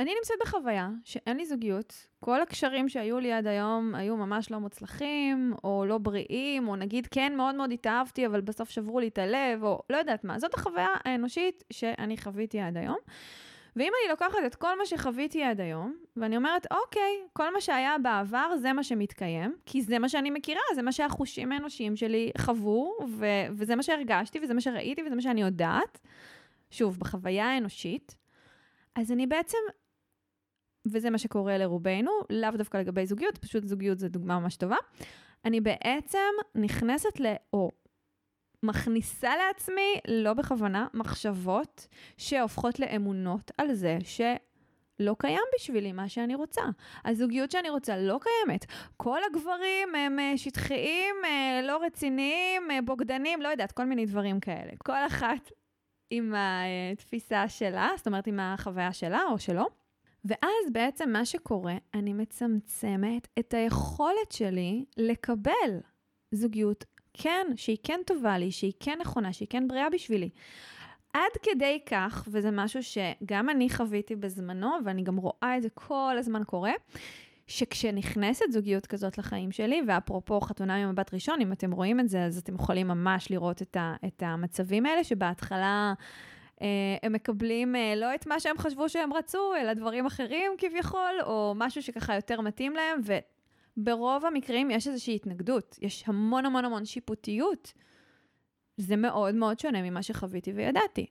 [0.00, 4.58] אני נמצאת בחוויה שאין לי זוגיות, כל הקשרים שהיו לי עד היום היו ממש לא
[4.58, 9.18] מוצלחים, או לא בריאים, או נגיד כן מאוד מאוד התאהבתי, אבל בסוף שברו לי את
[9.18, 10.38] הלב, או לא יודעת מה.
[10.38, 12.96] זאת החוויה האנושית שאני חוויתי עד היום.
[13.76, 17.98] ואם אני לוקחת את כל מה שחוויתי עד היום, ואני אומרת, אוקיי, כל מה שהיה
[17.98, 22.92] בעבר זה מה שמתקיים, כי זה מה שאני מכירה, זה מה שהחושים האנושיים שלי חוו,
[23.08, 25.98] ו- וזה מה שהרגשתי, וזה מה שראיתי, וזה מה שאני יודעת,
[26.70, 28.16] שוב, בחוויה האנושית,
[28.94, 29.58] אז אני בעצם
[30.86, 34.76] וזה מה שקורה לרובנו, לאו דווקא לגבי זוגיות, פשוט זוגיות זו דוגמה ממש טובה.
[35.44, 36.18] אני בעצם
[36.54, 37.34] נכנסת ל...
[37.52, 37.70] או
[38.62, 46.62] מכניסה לעצמי, לא בכוונה, מחשבות שהופכות לאמונות על זה שלא קיים בשבילי מה שאני רוצה.
[47.04, 48.66] הזוגיות שאני רוצה לא קיימת.
[48.96, 54.40] כל הגברים הם אה, שטחיים, אה, לא רציניים, אה, בוגדנים, לא יודעת, כל מיני דברים
[54.40, 54.72] כאלה.
[54.78, 55.50] כל אחת
[56.10, 59.79] עם התפיסה שלה, זאת אומרת עם החוויה שלה או שלו.
[60.24, 65.80] ואז בעצם מה שקורה, אני מצמצמת את היכולת שלי לקבל
[66.32, 70.30] זוגיות כן, שהיא כן טובה לי, שהיא כן נכונה, שהיא כן בריאה בשבילי.
[71.12, 76.16] עד כדי כך, וזה משהו שגם אני חוויתי בזמנו, ואני גם רואה את זה כל
[76.18, 76.72] הזמן קורה,
[77.46, 82.24] שכשנכנסת זוגיות כזאת לחיים שלי, ואפרופו חתונה עם מבט ראשון, אם אתם רואים את זה,
[82.24, 85.92] אז אתם יכולים ממש לראות את, ה, את המצבים האלה, שבהתחלה
[87.02, 91.52] הם מקבלים אה, לא את מה שהם חשבו שהם רצו, אלא דברים אחרים כביכול, או
[91.56, 93.00] משהו שככה יותר מתאים להם,
[93.76, 97.72] וברוב המקרים יש איזושהי התנגדות, יש המון המון המון שיפוטיות.
[98.76, 101.06] זה מאוד מאוד שונה ממה שחוויתי וידעתי.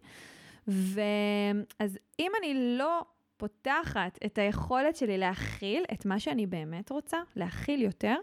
[0.68, 3.06] ואז אם אני לא
[3.38, 8.16] פותחת את היכולת שלי להכיל את מה שאני באמת רוצה, להכיל יותר,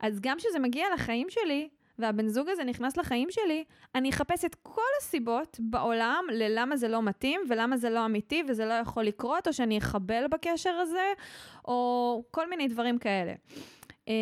[0.00, 4.54] אז גם כשזה מגיע לחיים שלי, והבן זוג הזה נכנס לחיים שלי, אני אחפש את
[4.54, 9.48] כל הסיבות בעולם ללמה זה לא מתאים, ולמה זה לא אמיתי, וזה לא יכול לקרות,
[9.48, 11.12] או שאני אחבל בקשר הזה,
[11.64, 13.32] או כל מיני דברים כאלה.
[14.08, 14.12] אמ,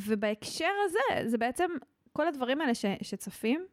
[0.00, 1.70] ובהקשר הזה, זה בעצם
[2.12, 3.66] כל הדברים האלה ש, שצפים,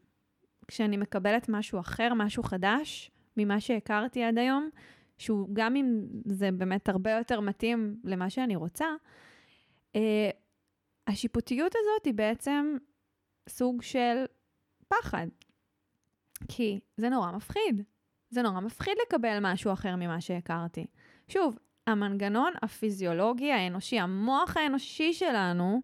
[0.68, 4.70] כשאני מקבלת משהו אחר, משהו חדש, ממה שהכרתי עד היום,
[5.18, 8.86] שהוא גם אם זה באמת הרבה יותר מתאים למה שאני רוצה,
[9.96, 10.30] אה,
[11.08, 12.78] השיפוטיות הזאת היא בעצם
[13.50, 14.26] סוג של
[14.88, 15.28] פחד.
[16.48, 17.84] כי זה נורא מפחיד.
[18.30, 20.86] זה נורא מפחיד לקבל משהו אחר ממה שהכרתי.
[21.28, 25.82] שוב, המנגנון הפיזיולוגי האנושי, המוח האנושי שלנו,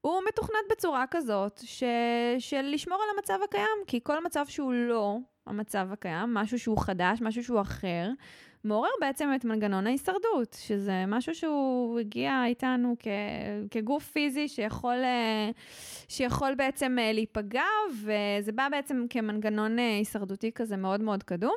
[0.00, 1.82] הוא מתוכנת בצורה כזאת ש...
[2.38, 7.20] של לשמור על המצב הקיים, כי כל מצב שהוא לא המצב הקיים, משהו שהוא חדש,
[7.20, 8.10] משהו שהוא אחר,
[8.64, 13.08] מעורר בעצם את מנגנון ההישרדות, שזה משהו שהוא הגיע איתנו כ,
[13.70, 15.50] כגוף פיזי שיכול, אה,
[16.08, 21.54] שיכול בעצם אה, להיפגע, וזה בא בעצם כמנגנון אה, הישרדותי כזה מאוד מאוד קדום.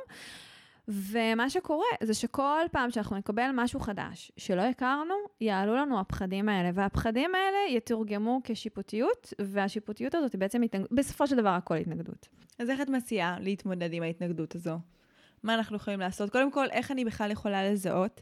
[0.88, 6.70] ומה שקורה זה שכל פעם שאנחנו נקבל משהו חדש שלא הכרנו, יעלו לנו הפחדים האלה,
[6.74, 12.28] והפחדים האלה יתורגמו כשיפוטיות, והשיפוטיות הזאת היא בעצם התנגדות, בסופו של דבר הכל התנגדות.
[12.60, 14.78] אז איך את מציעה להתמודד עם ההתנגדות הזו?
[15.44, 16.30] מה אנחנו יכולים לעשות?
[16.30, 18.22] קודם כל, איך אני בכלל יכולה לזהות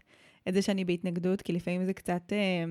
[0.49, 1.41] את זה שאני בהתנגדות?
[1.41, 2.65] כי לפעמים זה קצת אה,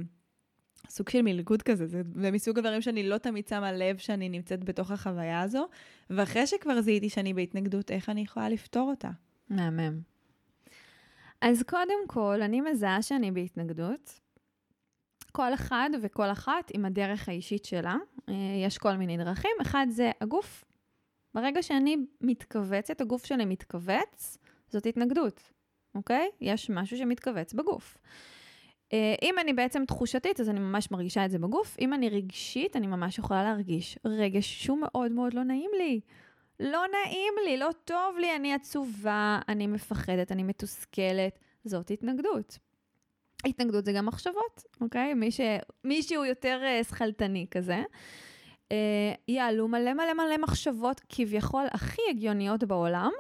[0.89, 4.65] סוג של מלגוד כזה, זה, זה מסוג הדברים שאני לא תמיד שמה לב שאני נמצאת
[4.65, 5.69] בתוך החוויה הזו,
[6.11, 9.11] ואחרי שכבר זיהיתי שאני בהתנגדות, איך אני יכולה לפתור אותה?
[9.51, 10.01] מהמם.
[11.41, 14.21] אז קודם כל, אני מזהה שאני בהתנגדות.
[15.33, 17.97] כל אחד וכל אחת עם הדרך האישית שלה.
[18.29, 18.35] אה,
[18.67, 19.51] יש כל מיני דרכים.
[19.63, 20.65] אחד זה הגוף.
[21.35, 24.39] ברגע שאני מתכווצת, הגוף שלי מתכווץ,
[24.69, 25.43] זאת התנגדות,
[25.95, 26.29] אוקיי?
[26.41, 27.99] יש משהו שמתכווץ בגוף.
[28.93, 31.77] אה, אם אני בעצם תחושתית, אז אני ממש מרגישה את זה בגוף.
[31.81, 36.01] אם אני רגשית, אני ממש יכולה להרגיש רגש שהוא מאוד מאוד לא נעים לי.
[36.61, 41.39] לא נעים לי, לא טוב לי, אני עצובה, אני מפחדת, אני מתוסכלת.
[41.65, 42.59] זאת התנגדות.
[43.45, 45.15] התנגדות זה גם מחשבות, אוקיי?
[45.85, 47.83] מי, שהוא יותר uh, שכלתני כזה,
[49.29, 53.11] יעלו מלא מלא מלא מחשבות כביכול הכי הגיוניות בעולם,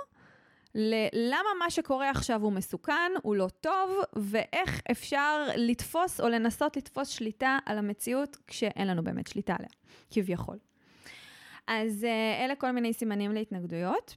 [0.74, 7.08] ללמה מה שקורה עכשיו הוא מסוכן, הוא לא טוב, ואיך אפשר לתפוס או לנסות לתפוס
[7.08, 9.70] שליטה על המציאות כשאין לנו באמת שליטה עליה,
[10.10, 10.58] כביכול.
[11.66, 14.16] אז uh, אלה כל מיני סימנים להתנגדויות.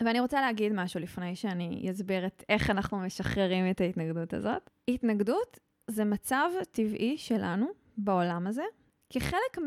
[0.00, 4.70] ואני רוצה להגיד משהו לפני שאני אסביר את איך אנחנו משחררים את ההתנגדות הזאת.
[4.88, 7.66] התנגדות זה מצב טבעי שלנו
[7.96, 8.62] בעולם הזה,
[9.10, 9.58] כחלק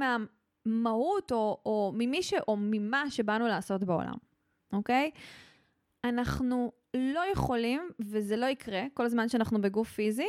[0.67, 2.33] מהמהות או, או ממי ש...
[2.47, 4.15] או ממה שבאנו לעשות בעולם,
[4.73, 5.11] אוקיי?
[6.03, 10.27] אנחנו לא יכולים, וזה לא יקרה, כל זמן שאנחנו בגוף פיזי,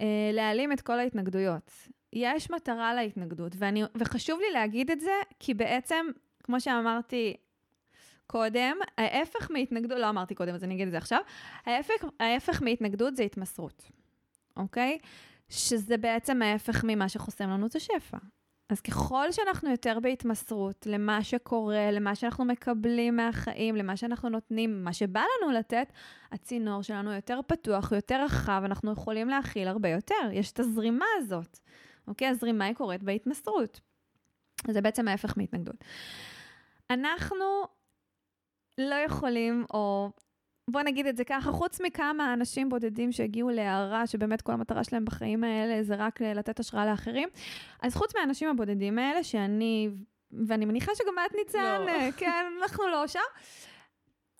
[0.00, 1.70] אה, להעלים את כל ההתנגדויות.
[2.12, 6.06] יש מטרה להתנגדות, ואני, וחשוב לי להגיד את זה, כי בעצם,
[6.42, 7.36] כמו שאמרתי
[8.26, 11.20] קודם, ההפך מהתנגדות, לא אמרתי קודם, אז אני אגיד את זה עכשיו,
[11.66, 13.90] ההפך, ההפך מהתנגדות זה התמסרות,
[14.56, 14.98] אוקיי?
[15.48, 18.18] שזה בעצם ההפך ממה שחוסם לנו את השפע.
[18.68, 24.92] אז ככל שאנחנו יותר בהתמסרות למה שקורה, למה שאנחנו מקבלים מהחיים, למה שאנחנו נותנים, מה
[24.92, 25.92] שבא לנו לתת,
[26.32, 30.30] הצינור שלנו יותר פתוח, יותר רחב, אנחנו יכולים להכיל הרבה יותר.
[30.32, 31.58] יש את הזרימה הזאת.
[32.08, 32.28] אוקיי?
[32.28, 33.80] הזרימה היא קורית בהתמסרות.
[34.70, 35.84] זה בעצם ההפך מהתנגדות.
[36.90, 37.46] אנחנו
[38.78, 40.10] לא יכולים, או
[40.70, 45.04] בוא נגיד את זה ככה, חוץ מכמה אנשים בודדים שהגיעו להערה, שבאמת כל המטרה שלהם
[45.04, 47.28] בחיים האלה זה רק לתת השראה לאחרים,
[47.82, 49.88] אז חוץ מהאנשים הבודדים האלה, שאני,
[50.46, 52.10] ואני מניחה שגם את ניצן, לא.
[52.16, 53.20] כן, אנחנו לא שם,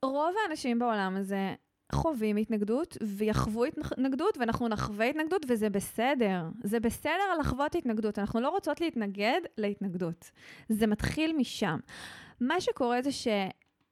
[0.03, 1.55] רוב האנשים בעולם הזה
[1.93, 6.43] חווים התנגדות ויחוו התנגדות ואנחנו נחווה התנגדות וזה בסדר.
[6.63, 8.19] זה בסדר לחוות התנגדות.
[8.19, 10.31] אנחנו לא רוצות להתנגד להתנגדות.
[10.69, 11.79] זה מתחיל משם.
[12.41, 13.13] מה שקורה זה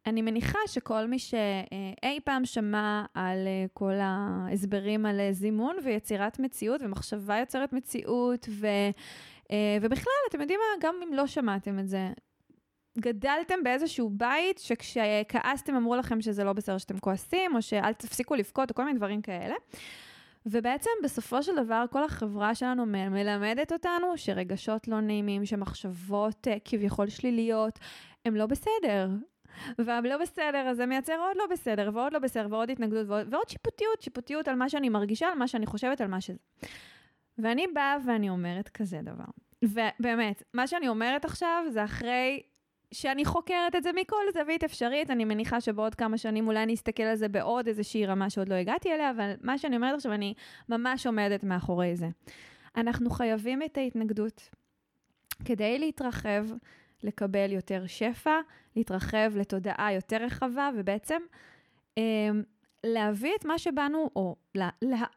[0.04, 6.82] שאני מניחה שכל מי שאי פעם שמע על אה, כל ההסברים על זימון ויצירת מציאות
[6.82, 8.66] ומחשבה יוצרת מציאות ו...
[9.50, 10.86] אה, ובכלל, אתם יודעים מה?
[10.88, 12.12] גם אם לא שמעתם את זה,
[12.98, 18.70] גדלתם באיזשהו בית שכשכעסתם אמרו לכם שזה לא בסדר שאתם כועסים, או שאל תפסיקו לבכות,
[18.70, 19.54] או כל מיני דברים כאלה.
[20.46, 27.78] ובעצם בסופו של דבר כל החברה שלנו מלמדת אותנו שרגשות לא נעימים, שמחשבות כביכול שליליות,
[28.24, 29.08] הם לא בסדר.
[29.78, 34.02] והלא בסדר הזה מייצר עוד לא בסדר, ועוד לא בסדר, ועוד התנגדות, ועוד, ועוד שיפוטיות,
[34.02, 36.38] שיפוטיות על מה שאני מרגישה, על מה שאני חושבת, על מה שזה.
[37.38, 39.24] ואני באה ואני אומרת כזה דבר.
[39.62, 42.42] ובאמת, מה שאני אומרת עכשיו זה אחרי
[42.92, 47.02] שאני חוקרת את זה מכל זווית אפשרית, אני מניחה שבעוד כמה שנים אולי אני אסתכל
[47.02, 50.34] על זה בעוד איזושהי רמה שעוד לא הגעתי אליה, אבל מה שאני אומרת עכשיו, אני
[50.68, 52.08] ממש עומדת מאחורי זה.
[52.76, 54.48] אנחנו חייבים את ההתנגדות
[55.44, 56.46] כדי להתרחב,
[57.04, 58.40] לקבל יותר שפע,
[58.76, 61.20] להתרחב לתודעה יותר רחבה, ובעצם
[61.98, 62.30] אה,
[62.84, 64.36] להביא את מה שבאנו, או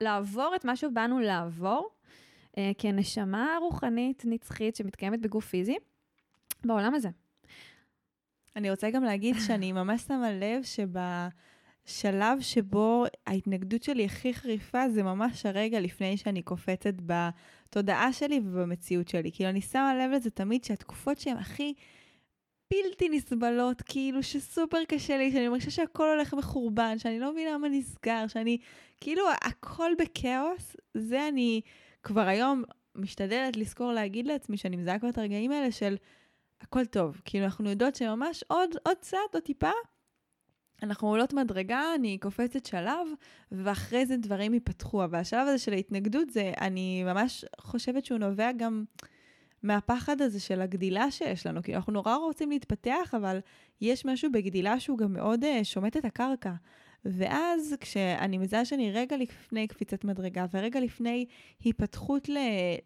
[0.02, 1.90] לעבור את מה שבאנו לעבור,
[2.58, 5.78] אה, כנשמה רוחנית נצחית שמתקיימת בגוף פיזי,
[6.66, 7.10] בעולם הזה.
[8.56, 10.64] אני רוצה גם להגיד שאני ממש שמה לב
[11.86, 19.08] שבשלב שבו ההתנגדות שלי הכי חריפה, זה ממש הרגע לפני שאני קופצת בתודעה שלי ובמציאות
[19.08, 19.32] שלי.
[19.34, 21.74] כאילו, אני שמה לב לזה תמיד שהתקופות שהן הכי...
[22.74, 27.70] בלתי נסבלות, כאילו שסופר קשה לי, שאני מרגישה שהכל הולך מחורבן, שאני לא מבינה מה
[27.70, 28.58] נסגר, שאני
[29.02, 31.62] כאילו הכל בכאוס, זה אני
[32.04, 32.64] כבר היום
[32.96, 35.96] משתדלת לזכור להגיד לעצמי שאני מזהה כבר את הרגעים האלה של
[36.62, 37.22] הכל טוב.
[37.26, 39.72] כאילו, אנחנו יודעות שממש עוד, עוד קצת, עוד טיפה,
[40.84, 43.08] אנחנו עולות מדרגה, אני קופצת שלב,
[43.52, 45.04] ואחרי זה דברים ייפתחו.
[45.04, 48.84] אבל השלב הזה של ההתנגדות, זה, אני ממש חושבת שהוא נובע גם
[49.64, 51.64] מהפחד הזה של הגדילה שיש לנו.
[51.64, 53.40] כי אנחנו נורא רוצים להתפתח, אבל
[53.82, 56.54] יש משהו בגדילה שהוא גם מאוד uh, שומט את הקרקע.
[57.06, 61.26] ואז כשאני מזהה שאני רגע לפני קפיצת מדרגה ורגע לפני
[61.64, 62.38] היפתחות ל,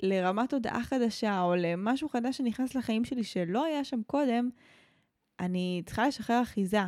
[0.02, 4.50] לרמת הודעה חדשה או למשהו חדש שנכנס לחיים שלי שלא היה שם קודם,
[5.40, 6.84] אני צריכה לשחרר אחיזה.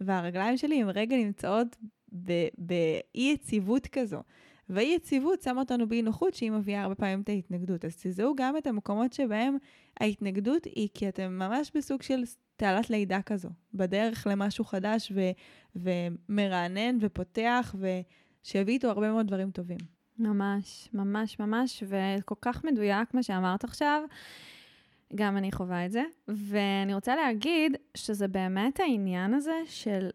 [0.00, 1.76] והרגליים שלי הם רגע נמצאות
[2.12, 4.22] באי יציבות כזו.
[4.70, 7.84] ואי יציבות שמה אותנו באי נוחות שהיא מביאה הרבה פעמים את ההתנגדות.
[7.84, 9.56] אז תזהו גם את המקומות שבהם
[10.00, 12.22] ההתנגדות היא כי אתם ממש בסוג של
[12.56, 15.30] תעלת לידה כזו, בדרך למשהו חדש ו-
[15.76, 19.78] ומרענן ופותח ושיביא איתו הרבה מאוד דברים טובים.
[20.18, 24.02] ממש, ממש, ממש, וכל כך מדויק מה שאמרת עכשיו.
[25.14, 30.10] גם אני חווה את זה, ואני רוצה להגיד שזה באמת העניין הזה של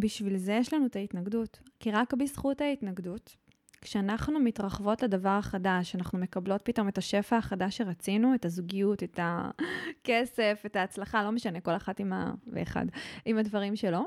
[0.00, 1.60] בשביל זה יש לנו את ההתנגדות.
[1.80, 3.36] כי רק בזכות ההתנגדות,
[3.80, 10.62] כשאנחנו מתרחבות לדבר החדש, אנחנו מקבלות פתאום את השפע החדש שרצינו, את הזוגיות, את הכסף,
[10.66, 12.34] את ההצלחה, לא משנה, כל אחת עם ה...
[12.46, 12.86] ואחד,
[13.24, 14.06] עם הדברים שלו,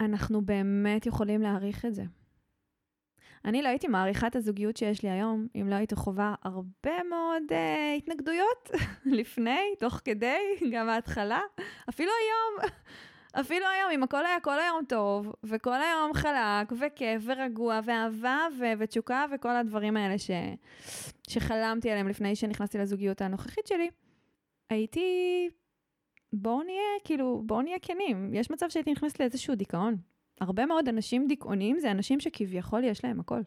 [0.00, 2.04] אנחנו באמת יכולים להעריך את זה.
[3.44, 7.42] אני לא הייתי מעריכה את הזוגיות שיש לי היום, אם לא הייתי חווה הרבה מאוד
[7.48, 8.70] uh, התנגדויות
[9.18, 10.38] לפני, תוך כדי,
[10.72, 11.40] גם ההתחלה,
[11.88, 12.70] אפילו היום.
[13.40, 18.72] אפילו היום, אם הכל היה כל היום טוב, וכל היום חלק, וכיף, ורגוע, ואהבה, ו-
[18.78, 20.30] ותשוקה, וכל הדברים האלה ש-
[21.28, 23.90] שחלמתי עליהם לפני שנכנסתי לזוגיות הנוכחית שלי,
[24.70, 25.48] הייתי...
[26.32, 28.34] בואו נהיה, כאילו, בואו נהיה כנים.
[28.34, 29.96] יש מצב שהייתי נכנסת לאיזשהו דיכאון.
[30.40, 33.40] הרבה מאוד אנשים דיכאונים זה אנשים שכביכול יש להם הכל.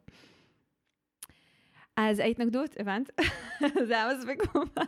[1.97, 3.09] אז ההתנגדות, הבנת?
[3.87, 4.85] זה היה מספיק מובן.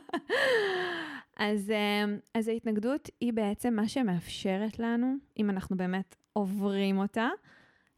[1.38, 7.30] אז, אמ, אז ההתנגדות היא בעצם מה שמאפשרת לנו, אם אנחנו באמת עוברים אותה,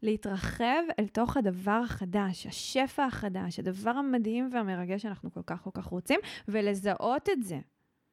[0.02, 5.86] להתרחב אל תוך הדבר החדש, השפע החדש, הדבר המדהים והמרגש שאנחנו כל כך כל כך
[5.86, 7.60] רוצים, ולזהות את זה.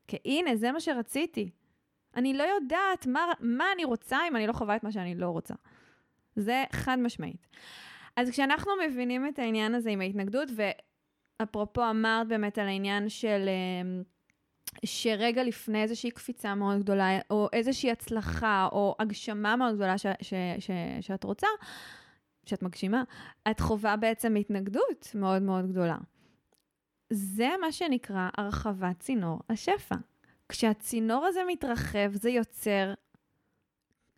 [0.08, 1.50] כי הנה, זה מה שרציתי.
[2.16, 5.28] אני לא יודעת מה, מה אני רוצה אם אני לא חווה את מה שאני לא
[5.28, 5.54] רוצה.
[6.38, 7.46] זה חד משמעית.
[8.16, 13.48] אז כשאנחנו מבינים את העניין הזה עם ההתנגדות, ואפרופו אמרת באמת על העניין של...
[13.48, 14.02] אמ,
[14.84, 20.34] שרגע לפני איזושהי קפיצה מאוד גדולה, או איזושהי הצלחה, או הגשמה מאוד גדולה ש, ש,
[20.58, 20.70] ש,
[21.00, 21.46] שאת רוצה,
[22.46, 23.02] שאת מגשימה,
[23.50, 25.96] את חווה בעצם התנגדות מאוד מאוד גדולה.
[27.10, 29.94] זה מה שנקרא הרחבת צינור השפע.
[30.48, 32.94] כשהצינור הזה מתרחב, זה יוצר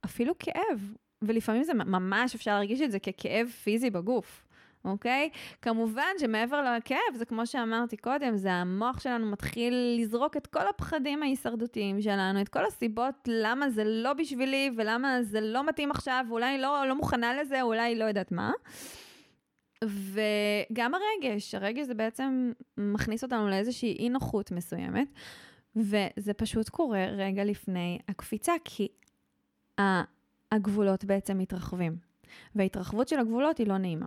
[0.05, 4.47] אפילו כאב, ולפעמים זה ממש אפשר להרגיש את זה ככאב פיזי בגוף.
[4.85, 5.31] אוקיי?
[5.63, 11.23] כמובן שמעבר לכאב, זה כמו שאמרתי קודם, זה המוח שלנו מתחיל לזרוק את כל הפחדים
[11.23, 16.59] ההישרדותיים שלנו, את כל הסיבות למה זה לא בשבילי ולמה זה לא מתאים עכשיו, ואולי
[16.59, 18.53] לא, לא מוכנה לזה, אולי לא יודעת מה.
[19.85, 25.09] וגם הרגש, הרגש זה בעצם מכניס אותנו לאיזושהי אי נוחות מסוימת,
[25.77, 28.89] וזה פשוט קורה רגע לפני הקפיצה, כי
[30.53, 31.97] הגבולות בעצם מתרחבים.
[32.55, 34.07] וההתרחבות של הגבולות היא לא נעימה.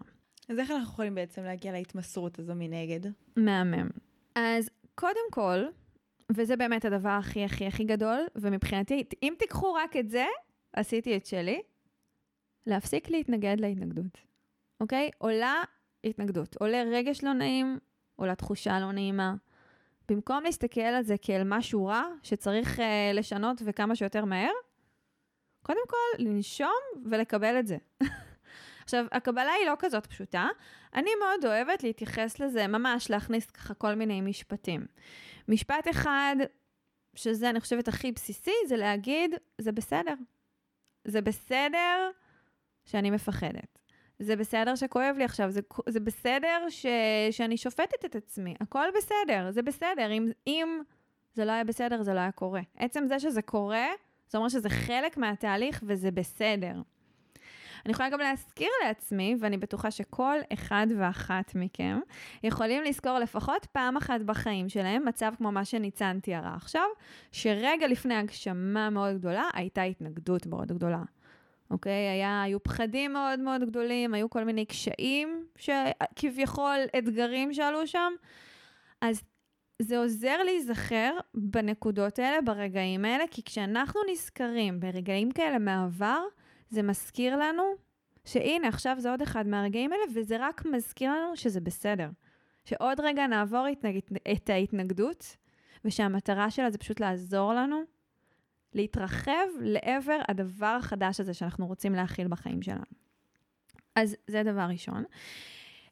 [0.49, 3.12] אז איך אנחנו יכולים בעצם להגיע להתמסרות הזו מנגד?
[3.36, 3.89] מהמם.
[4.36, 5.63] אז קודם כל,
[6.32, 10.25] וזה באמת הדבר הכי הכי הכי גדול, ומבחינתי, אם תיקחו רק את זה,
[10.73, 11.62] עשיתי את שלי,
[12.67, 14.21] להפסיק להתנגד להתנגדות,
[14.82, 15.10] אוקיי?
[15.17, 15.63] עולה
[16.03, 17.79] התנגדות, עולה רגש לא נעים,
[18.15, 19.36] עולה תחושה לא נעימה.
[20.10, 22.82] במקום להסתכל על זה כאל משהו רע שצריך uh,
[23.13, 24.51] לשנות וכמה שיותר מהר,
[25.63, 27.78] קודם כל לנשום ולקבל את זה.
[28.84, 30.47] עכשיו, הקבלה היא לא כזאת פשוטה.
[30.95, 34.86] אני מאוד אוהבת להתייחס לזה, ממש להכניס ככה כל מיני משפטים.
[35.47, 36.36] משפט אחד,
[37.15, 40.13] שזה אני חושבת הכי בסיסי, זה להגיד, זה בסדר.
[41.06, 42.10] זה בסדר
[42.86, 43.80] שאני מפחדת.
[44.19, 46.86] זה בסדר שכואב לי עכשיו, זה, זה בסדר ש,
[47.32, 50.12] שאני שופטת את עצמי, הכל בסדר, זה בסדר.
[50.12, 50.82] אם, אם
[51.34, 52.62] זה לא היה בסדר, זה לא היה קורה.
[52.78, 53.88] עצם זה שזה קורה,
[54.29, 56.73] זה אומר שזה חלק מהתהליך וזה בסדר.
[57.86, 61.99] אני יכולה גם להזכיר לעצמי, ואני בטוחה שכל אחד ואחת מכם
[62.43, 66.86] יכולים לזכור לפחות פעם אחת בחיים שלהם מצב כמו מה שניצן תיארה עכשיו,
[67.31, 71.03] שרגע לפני הגשמה מאוד גדולה, הייתה התנגדות מאוד גדולה.
[71.71, 72.09] אוקיי?
[72.09, 78.13] היה, היו פחדים מאוד מאוד גדולים, היו כל מיני קשיים, שכביכול אתגרים שעלו שם.
[79.01, 79.23] אז
[79.81, 86.21] זה עוזר להיזכר בנקודות האלה, ברגעים האלה, כי כשאנחנו נזכרים ברגעים כאלה מהעבר,
[86.69, 87.63] זה מזכיר לנו
[88.25, 92.09] שהנה, עכשיו זה עוד אחד מהרגעים האלה, וזה רק מזכיר לנו שזה בסדר.
[92.65, 93.99] שעוד רגע נעבור התנג...
[94.33, 95.38] את ההתנגדות,
[95.86, 97.83] ושהמטרה שלה זה פשוט לעזור לנו
[98.73, 102.83] להתרחב לעבר הדבר החדש הזה שאנחנו רוצים להכיל בחיים שלנו.
[103.95, 105.04] אז זה דבר ראשון.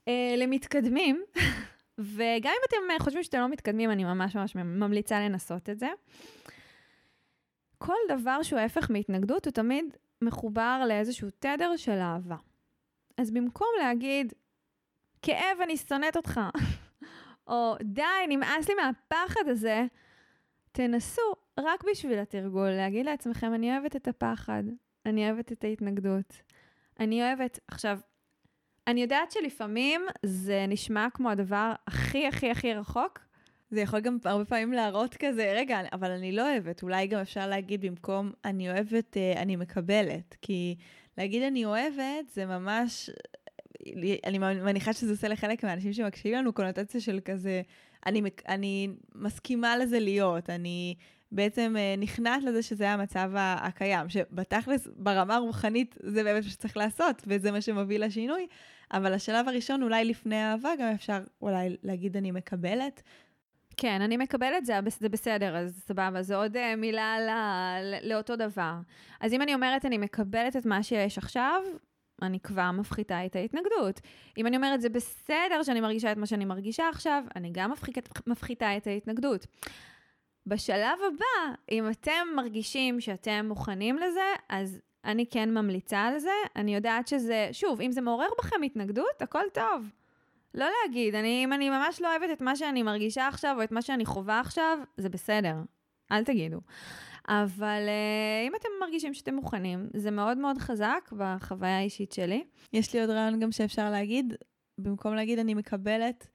[0.05, 1.23] Uh, למתקדמים,
[1.97, 5.89] וגם אם אתם חושבים שאתם לא מתקדמים, אני ממש ממש ממליצה לנסות את זה.
[7.77, 9.85] כל דבר שהוא ההפך מהתנגדות, הוא תמיד
[10.21, 12.35] מחובר לאיזשהו תדר של אהבה.
[13.17, 14.33] אז במקום להגיד,
[15.21, 16.39] כאב, אני שונאת אותך,
[17.47, 19.85] או די, נמאס לי מהפחד הזה,
[20.71, 21.21] תנסו,
[21.59, 24.63] רק בשביל התרגול, להגיד לעצמכם, אני אוהבת את הפחד,
[25.05, 26.41] אני אוהבת את ההתנגדות,
[26.99, 27.59] אני אוהבת...
[27.67, 27.99] עכשיו,
[28.91, 33.19] אני יודעת שלפעמים זה נשמע כמו הדבר הכי הכי הכי רחוק.
[33.71, 36.83] זה יכול גם הרבה פעמים להראות כזה, רגע, אבל אני לא אוהבת.
[36.83, 40.35] אולי גם אפשר להגיד במקום אני אוהבת, אה, אני מקבלת.
[40.41, 40.75] כי
[41.17, 43.09] להגיד אני אוהבת זה ממש,
[44.25, 47.61] אני מניחה שזה עושה לחלק מהאנשים שמקשיבים לנו קונוטציה של כזה,
[48.05, 50.95] אני, אני מסכימה לזה להיות, אני
[51.31, 57.23] בעצם אה, נכנעת לזה שזה המצב הקיים, שבתכלס, ברמה הרוחנית, זה באמת מה שצריך לעשות,
[57.27, 58.47] וזה מה שמוביל לשינוי,
[58.93, 63.01] אבל השלב הראשון, אולי לפני אהבה, גם אפשר אולי להגיד אני מקבלת.
[63.77, 68.73] כן, אני מקבלת, זה, זה בסדר, אז סבבה, זו עוד uh, מילה לא, לאותו דבר.
[69.19, 71.61] אז אם אני אומרת אני מקבלת את מה שיש עכשיו,
[72.21, 74.01] אני כבר מפחיתה את ההתנגדות.
[74.37, 78.27] אם אני אומרת, זה בסדר שאני מרגישה את מה שאני מרגישה עכשיו, אני גם מפחית,
[78.27, 79.45] מפחיתה את ההתנגדות.
[80.47, 86.31] בשלב הבא, אם אתם מרגישים שאתם מוכנים לזה, אז אני כן ממליצה על זה.
[86.55, 89.89] אני יודעת שזה, שוב, אם זה מעורר בכם התנגדות, הכל טוב.
[90.55, 93.71] לא להגיד, אני, אם אני ממש לא אוהבת את מה שאני מרגישה עכשיו, או את
[93.71, 95.55] מה שאני חווה עכשיו, זה בסדר.
[96.11, 96.59] אל תגידו.
[97.27, 102.43] אבל uh, אם אתם מרגישים שאתם מוכנים, זה מאוד מאוד חזק בחוויה האישית שלי.
[102.73, 104.33] יש לי עוד רעיון גם שאפשר להגיד,
[104.77, 106.27] במקום להגיד אני מקבלת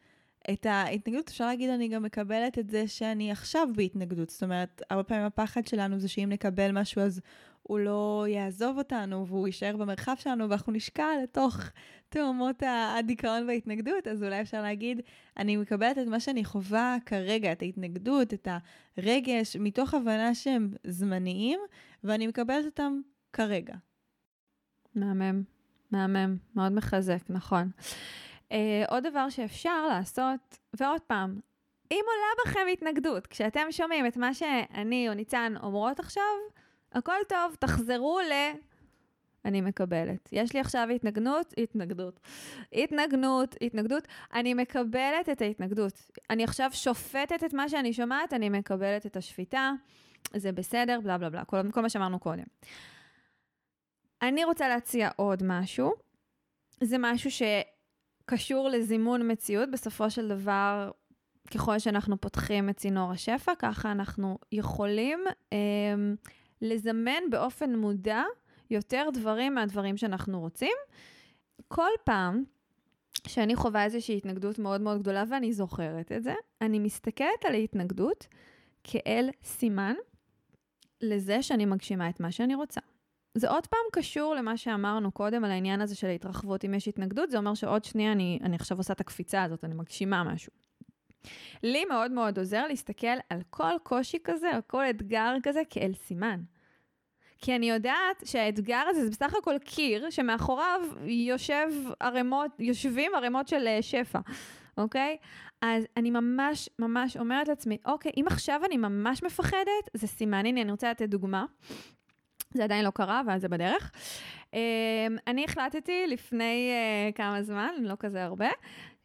[0.50, 4.30] את ההתנגדות, אפשר להגיד אני גם מקבלת את זה שאני עכשיו בהתנגדות.
[4.30, 7.20] זאת אומרת, הרבה פעמים הפחד שלנו זה שאם נקבל משהו אז
[7.66, 11.60] הוא לא יעזוב אותנו והוא יישאר במרחב שלנו ואנחנו נשקע לתוך
[12.08, 15.00] תאומות הדיכאון וההתנגדות, אז אולי אפשר להגיד,
[15.36, 18.48] אני מקבלת את מה שאני חווה כרגע, את ההתנגדות, את
[18.96, 21.60] הרגש, מתוך הבנה שהם זמניים,
[22.04, 23.00] ואני מקבלת אותם
[23.32, 23.74] כרגע.
[24.94, 25.42] מהמם,
[25.90, 27.70] מהמם, מאוד מחזק, נכון.
[28.48, 28.52] Uh,
[28.88, 31.40] עוד דבר שאפשר לעשות, ועוד פעם,
[31.90, 36.22] אם עולה בכם התנגדות, כשאתם שומעים את מה שאני או ניצן אומרות עכשיו,
[36.96, 38.32] הכל טוב, תחזרו ל...
[39.44, 40.28] אני מקבלת.
[40.32, 42.20] יש לי עכשיו התנגנות, התנגדות.
[42.72, 44.08] התנגנות, התנגדות.
[44.34, 46.10] אני מקבלת את ההתנגדות.
[46.30, 49.72] אני עכשיו שופטת את מה שאני שומעת, אני מקבלת את השפיטה.
[50.36, 52.44] זה בסדר, בלה בלה בלה, כל, כל מה שאמרנו קודם.
[54.22, 55.94] אני רוצה להציע עוד משהו.
[56.82, 59.70] זה משהו שקשור לזימון מציאות.
[59.70, 60.90] בסופו של דבר,
[61.54, 65.58] ככל שאנחנו פותחים את צינור השפע, ככה אנחנו יכולים אה,
[66.62, 68.22] לזמן באופן מודע
[68.70, 70.76] יותר דברים מהדברים שאנחנו רוצים.
[71.68, 72.44] כל פעם
[73.26, 78.26] שאני חווה איזושהי התנגדות מאוד מאוד גדולה ואני זוכרת את זה, אני מסתכלת על ההתנגדות
[78.84, 79.94] כאל סימן
[81.00, 82.80] לזה שאני מגשימה את מה שאני רוצה.
[83.34, 86.64] זה עוד פעם קשור למה שאמרנו קודם על העניין הזה של ההתרחבות.
[86.64, 89.74] אם יש התנגדות, זה אומר שעוד שנייה אני, אני עכשיו עושה את הקפיצה הזאת, אני
[89.74, 90.52] מגשימה משהו.
[91.62, 96.40] לי מאוד מאוד עוזר להסתכל על כל קושי כזה, על כל אתגר כזה כאל סימן.
[97.38, 101.68] כי אני יודעת שהאתגר הזה זה בסך הכל קיר שמאחוריו יושב
[102.00, 104.18] ערימות, יושבים ערימות של אה, שפע,
[104.78, 105.16] אוקיי?
[105.62, 110.62] אז אני ממש ממש אומרת לעצמי, אוקיי, אם עכשיו אני ממש מפחדת, זה סימן, הנה,
[110.62, 111.44] אני רוצה לתת דוגמה.
[112.54, 113.92] זה עדיין לא קרה, אבל זה בדרך.
[114.54, 114.58] אמ,
[115.26, 118.48] אני החלטתי לפני אה, כמה זמן, לא כזה הרבה,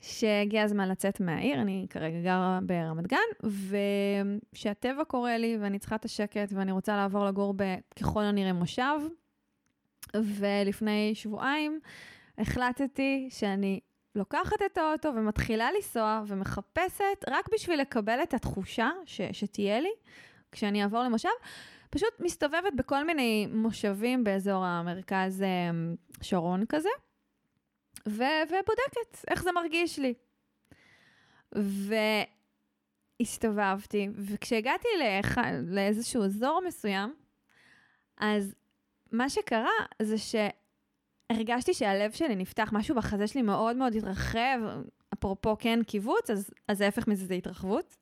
[0.01, 3.49] שהגיע הזמן לצאת מהעיר, אני כרגע גרה ברמת גן,
[4.53, 8.99] ושהטבע קורא לי ואני צריכה את השקט ואני רוצה לעבור לגור בככל הנראה מושב.
[10.15, 11.79] ולפני שבועיים
[12.37, 13.79] החלטתי שאני
[14.15, 19.91] לוקחת את האוטו ומתחילה לנסוע ומחפשת רק בשביל לקבל את התחושה ש- שתהיה לי
[20.51, 21.29] כשאני אעבור למושב.
[21.89, 26.89] פשוט מסתובבת בכל מיני מושבים באזור המרכז אמ, שרון כזה.
[28.07, 30.13] ו- ובודקת איך זה מרגיש לי.
[33.19, 35.37] והסתובבתי, וכשהגעתי לאח...
[35.67, 37.13] לאיזשהו אזור מסוים,
[38.17, 38.55] אז
[39.11, 39.69] מה שקרה
[40.01, 44.59] זה שהרגשתי שהלב שלי נפתח, משהו בחזה שלי מאוד מאוד התרחב,
[45.13, 47.97] אפרופו כן קיבוץ, אז, אז ההפך מזה זה התרחבות.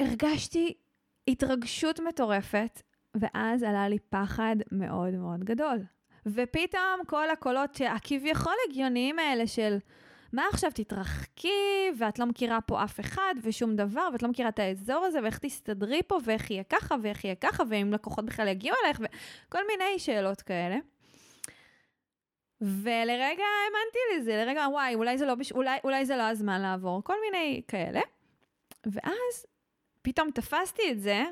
[0.00, 0.74] הרגשתי
[1.28, 2.82] התרגשות מטורפת,
[3.14, 5.78] ואז עלה לי פחד מאוד מאוד גדול.
[6.26, 9.78] ופתאום כל הקולות הכביכול הגיוניים האלה של
[10.32, 14.58] מה עכשיו תתרחקי, ואת לא מכירה פה אף אחד ושום דבר, ואת לא מכירה את
[14.58, 18.76] האזור הזה, ואיך תסתדרי פה, ואיך יהיה ככה, ואיך יהיה ככה, ואם לקוחות בכלל יגיעו
[18.84, 20.76] אליך, וכל מיני שאלות כאלה.
[22.60, 25.52] ולרגע האמנתי לזה, לרגע, וואי, אולי זה לא, בש...
[25.52, 28.00] אולי, אולי זה לא הזמן לעבור, כל מיני כאלה.
[28.86, 29.46] ואז
[30.02, 31.24] פתאום תפסתי את זה,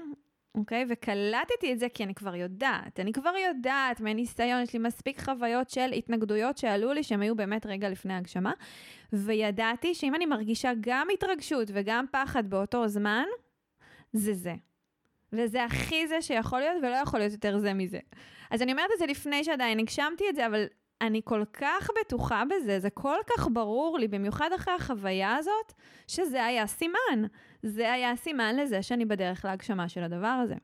[0.54, 0.86] אוקיי?
[0.88, 3.00] וקלטתי את זה כי אני כבר יודעת.
[3.00, 7.66] אני כבר יודעת מניסיון, יש לי מספיק חוויות של התנגדויות שעלו לי, שהם היו באמת
[7.66, 8.52] רגע לפני הגשמה.
[9.12, 13.24] וידעתי שאם אני מרגישה גם התרגשות וגם פחד באותו זמן,
[14.12, 14.54] זה זה.
[15.32, 17.98] וזה הכי זה שיכול להיות, ולא יכול להיות יותר זה מזה.
[18.50, 20.64] אז אני אומרת את זה לפני שעדיין הגשמתי את זה, אבל
[21.00, 25.72] אני כל כך בטוחה בזה, זה כל כך ברור לי, במיוחד אחרי החוויה הזאת,
[26.08, 27.28] שזה היה סימן.
[27.62, 30.54] זה היה סימן לזה שאני בדרך להגשמה של הדבר הזה.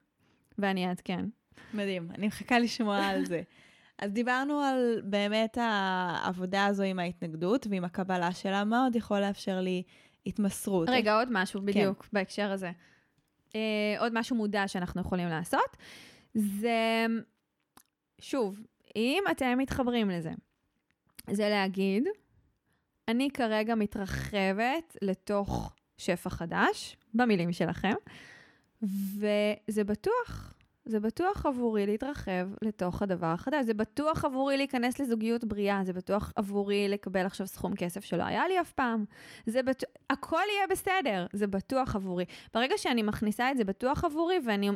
[0.59, 1.25] ואני אעדכן.
[1.75, 3.43] מדהים, אני מחכה לשמוע על זה.
[4.03, 9.61] אז דיברנו על באמת העבודה הזו עם ההתנגדות ועם הקבלה שלה, מה עוד יכול לאפשר
[9.61, 9.83] לי
[10.27, 10.89] התמסרות?
[10.89, 12.09] רגע, עוד משהו בדיוק כן.
[12.13, 12.71] בהקשר הזה.
[13.55, 15.77] אה, עוד משהו מודע שאנחנו יכולים לעשות,
[16.35, 17.07] זה,
[18.21, 18.61] שוב,
[18.97, 20.31] אם אתם מתחברים לזה,
[21.31, 22.05] זה להגיד,
[23.09, 27.95] אני כרגע מתרחבת לתוך שפע חדש, במילים שלכם,
[28.83, 30.55] וזה בטוח,
[30.85, 36.33] זה בטוח עבורי להתרחב לתוך הדבר החדש, זה בטוח עבורי להיכנס לזוגיות בריאה, זה בטוח
[36.37, 39.05] עבורי לקבל עכשיו סכום כסף שלא היה לי אף פעם,
[39.47, 42.25] זה בטוח, הכל יהיה בסדר, זה בטוח עבורי.
[42.55, 44.71] ברגע שאני מכניסה את זה בטוח עבורי, ואני,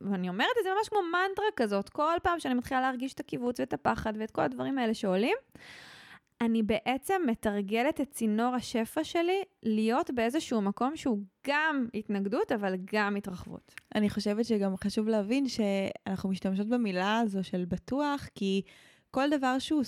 [0.00, 3.60] ואני אומרת את זה ממש כמו מנטרה כזאת, כל פעם שאני מתחילה להרגיש את הקיבוץ
[3.60, 5.36] ואת הפחד ואת כל הדברים האלה שעולים,
[6.44, 13.16] אני בעצם מתרגלת את צינור השפע שלי להיות באיזשהו מקום שהוא גם התנגדות, אבל גם
[13.16, 13.74] התרחבות.
[13.94, 18.62] אני חושבת שגם חשוב להבין שאנחנו משתמשות במילה הזו של בטוח, כי
[19.10, 19.82] כל דבר שהוא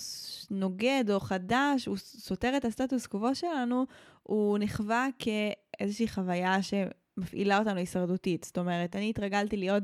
[0.51, 3.87] נוגד או חדש, הוא סותר את הסטטוס קוו שלנו,
[4.23, 6.75] הוא נחווה כאיזושהי חוויה ש...
[7.17, 8.45] מפעילה אותנו הישרדותית.
[8.45, 9.83] זאת אומרת, אני התרגלתי להיות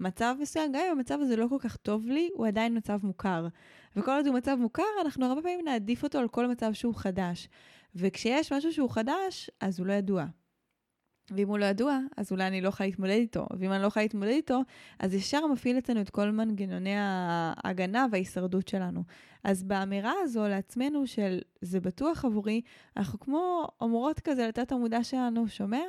[0.00, 3.46] במצב מסוים, גם אם המצב הזה לא כל כך טוב לי, הוא עדיין מצב מוכר.
[3.96, 7.48] וכל עוד הוא מצב מוכר, אנחנו הרבה פעמים נעדיף אותו על כל מצב שהוא חדש.
[7.94, 10.24] וכשיש משהו שהוא חדש, אז הוא לא ידוע.
[11.30, 13.46] ואם הוא לא ידוע, אז אולי אני לא יכולה להתמודד איתו.
[13.58, 14.60] ואם אני לא יכולה להתמודד איתו,
[14.98, 19.04] אז ישר מפעיל אצלנו את כל מנגנוני ההגנה וההישרדות שלנו.
[19.44, 22.60] אז באמירה הזו לעצמנו של זה בטוח עבורי,
[22.96, 25.82] אנחנו כמו אומרות כזה לתת המודע שלנו, שומע?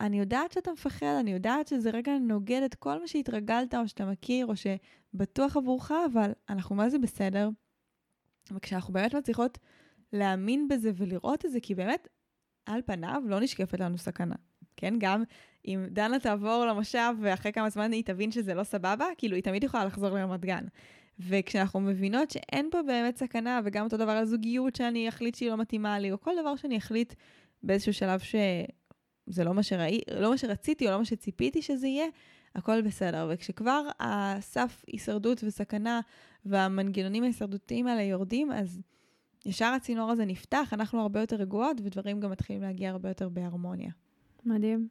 [0.00, 4.06] אני יודעת שאתה מפחד, אני יודעת שזה רגע נוגד את כל מה שהתרגלת או שאתה
[4.06, 4.56] מכיר או
[5.12, 7.48] שבטוח עבורך, אבל אנחנו מה זה בסדר.
[8.52, 9.58] וכשאנחנו באמת מצליחות
[10.12, 12.08] להאמין בזה ולראות את זה, כי באמת,
[12.66, 14.34] על פניו לא נשקפת לנו סכנה.
[14.76, 15.22] כן, גם
[15.66, 19.64] אם דנה תעבור למושב ואחרי כמה זמן היא תבין שזה לא סבבה, כאילו היא תמיד
[19.64, 20.64] יכולה לחזור לרמת גן.
[21.18, 25.56] וכשאנחנו מבינות שאין פה באמת סכנה, וגם אותו דבר על זוגיות שאני אחליט שהיא לא
[25.56, 27.14] מתאימה לי, או כל דבר שאני אחליט
[27.62, 28.34] באיזשהו שלב ש...
[29.26, 32.06] זה לא מה, שראי, לא מה שרציתי או לא מה שציפיתי שזה יהיה,
[32.54, 33.30] הכל בסדר.
[33.32, 36.00] וכשכבר הסף הישרדות וסכנה
[36.44, 38.80] והמנגנונים ההישרדותיים האלה יורדים, אז
[39.46, 43.90] ישר הצינור הזה נפתח, אנחנו הרבה יותר רגועות, ודברים גם מתחילים להגיע הרבה יותר בהרמוניה.
[44.44, 44.88] מדהים.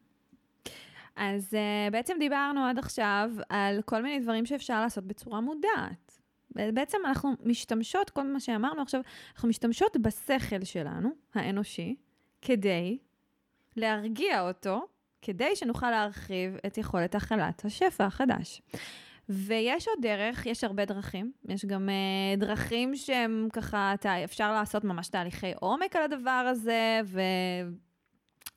[1.16, 6.20] אז uh, בעצם דיברנו עד עכשיו על כל מיני דברים שאפשר לעשות בצורה מודעת.
[6.50, 9.00] בעצם אנחנו משתמשות, כל מה שאמרנו עכשיו,
[9.34, 11.96] אנחנו משתמשות בשכל שלנו, האנושי,
[12.42, 12.98] כדי
[13.76, 14.86] להרגיע אותו,
[15.22, 18.62] כדי שנוכל להרחיב את יכולת הכלת השפע החדש.
[19.28, 24.84] ויש עוד דרך, יש הרבה דרכים, יש גם uh, דרכים שהם ככה, אתה, אפשר לעשות
[24.84, 27.00] ממש תהליכי עומק על הדבר הזה,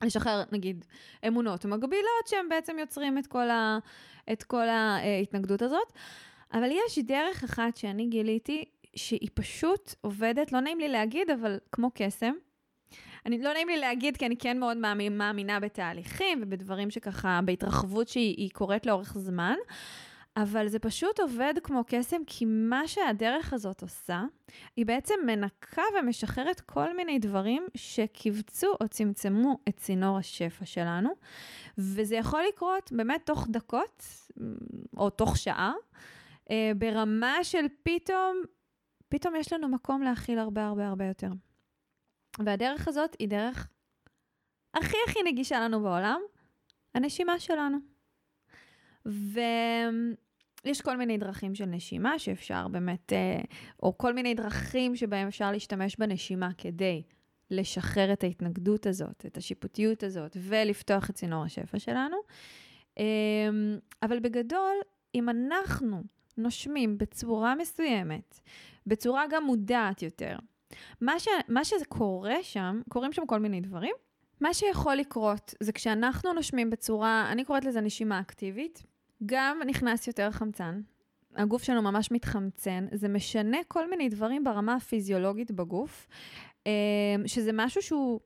[0.01, 0.86] ולשחרר נגיד
[1.28, 3.78] אמונות מגבילות שהם בעצם יוצרים את כל, ה,
[4.32, 5.93] את כל ההתנגדות הזאת.
[6.53, 11.89] אבל יש דרך אחת שאני גיליתי, שהיא פשוט עובדת, לא נעים לי להגיד, אבל כמו
[11.93, 12.34] קסם.
[13.26, 18.07] אני, לא נעים לי להגיד, כי אני כן מאוד מאמין, מאמינה בתהליכים ובדברים שככה, בהתרחבות
[18.07, 19.55] שהיא קורית לאורך זמן.
[20.38, 24.24] אבל זה פשוט עובד כמו קסם, כי מה שהדרך הזאת עושה,
[24.76, 31.09] היא בעצם מנקה ומשחררת כל מיני דברים שקיבצו או צמצמו את צינור השפע שלנו,
[31.78, 34.03] וזה יכול לקרות באמת תוך דקות,
[34.97, 35.74] או תוך שעה,
[36.51, 38.41] אה, ברמה של פתאום,
[39.09, 41.30] פתאום יש לנו מקום להכיל הרבה הרבה הרבה יותר.
[42.39, 43.67] והדרך הזאת היא דרך
[44.73, 46.21] הכי הכי נגישה לנו בעולם,
[46.95, 47.77] הנשימה שלנו.
[49.05, 53.41] ויש כל מיני דרכים של נשימה שאפשר באמת, אה,
[53.84, 57.03] או כל מיני דרכים שבהם אפשר להשתמש בנשימה כדי
[57.51, 62.17] לשחרר את ההתנגדות הזאת, את השיפוטיות הזאת, ולפתוח את צינור השפע שלנו.
[62.97, 63.03] אמ,
[64.03, 64.75] אבל בגדול,
[65.15, 66.03] אם אנחנו
[66.38, 68.39] נושמים בצורה מסוימת,
[68.88, 70.38] בצורה גם מודעת יותר,
[71.01, 73.95] מה, ש, מה שקורה שם, קורים שם כל מיני דברים.
[74.41, 78.84] מה שיכול לקרות זה כשאנחנו נושמים בצורה, אני קוראת לזה נשימה אקטיבית,
[79.26, 80.82] גם נכנס יותר חמצן,
[81.36, 86.07] הגוף שלנו ממש מתחמצן, זה משנה כל מיני דברים ברמה הפיזיולוגית בגוף,
[86.67, 86.71] אה,
[87.26, 88.19] שזה משהו שהוא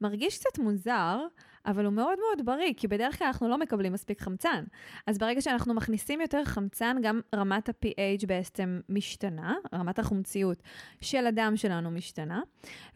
[0.00, 1.20] מרגיש קצת מוזר,
[1.66, 4.64] אבל הוא מאוד מאוד בריא, כי בדרך כלל אנחנו לא מקבלים מספיק חמצן.
[5.06, 10.62] אז ברגע שאנחנו מכניסים יותר חמצן, גם רמת ה-pH בעצם משתנה, רמת החומציות
[11.00, 12.40] של הדם שלנו משתנה,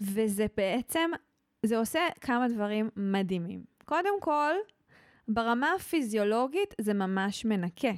[0.01, 1.11] וזה בעצם,
[1.67, 3.65] זה עושה כמה דברים מדהימים.
[3.85, 4.55] קודם כל,
[5.29, 7.93] ברמה הפיזיולוגית זה ממש מנקה.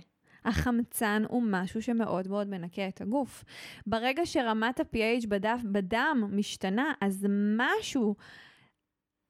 [0.45, 3.45] החמצן הוא משהו שמאוד מאוד מנקה את הגוף.
[3.87, 8.17] ברגע שרמת ה-pH בדף, בדם משתנה, אז משהו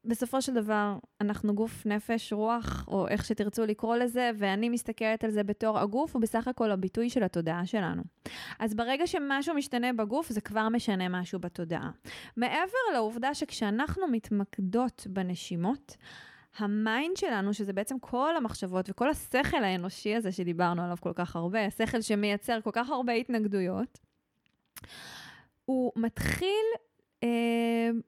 [0.04, 5.30] בסופו של דבר, אנחנו גוף, נפש, רוח, או איך שתרצו לקרוא לזה, ואני מסתכלת על
[5.30, 8.02] זה בתור הגוף, הוא בסך הכל הביטוי של התודעה שלנו.
[8.58, 11.90] אז ברגע שמשהו משתנה בגוף, זה כבר משנה משהו בתודעה.
[12.36, 15.96] מעבר לעובדה שכשאנחנו מתמקדות בנשימות,
[16.58, 21.36] ה mind שלנו, שזה בעצם כל המחשבות וכל השכל האנושי הזה שדיברנו עליו כל כך
[21.36, 23.98] הרבה, השכל שמייצר כל כך הרבה התנגדויות,
[25.64, 26.64] הוא מתחיל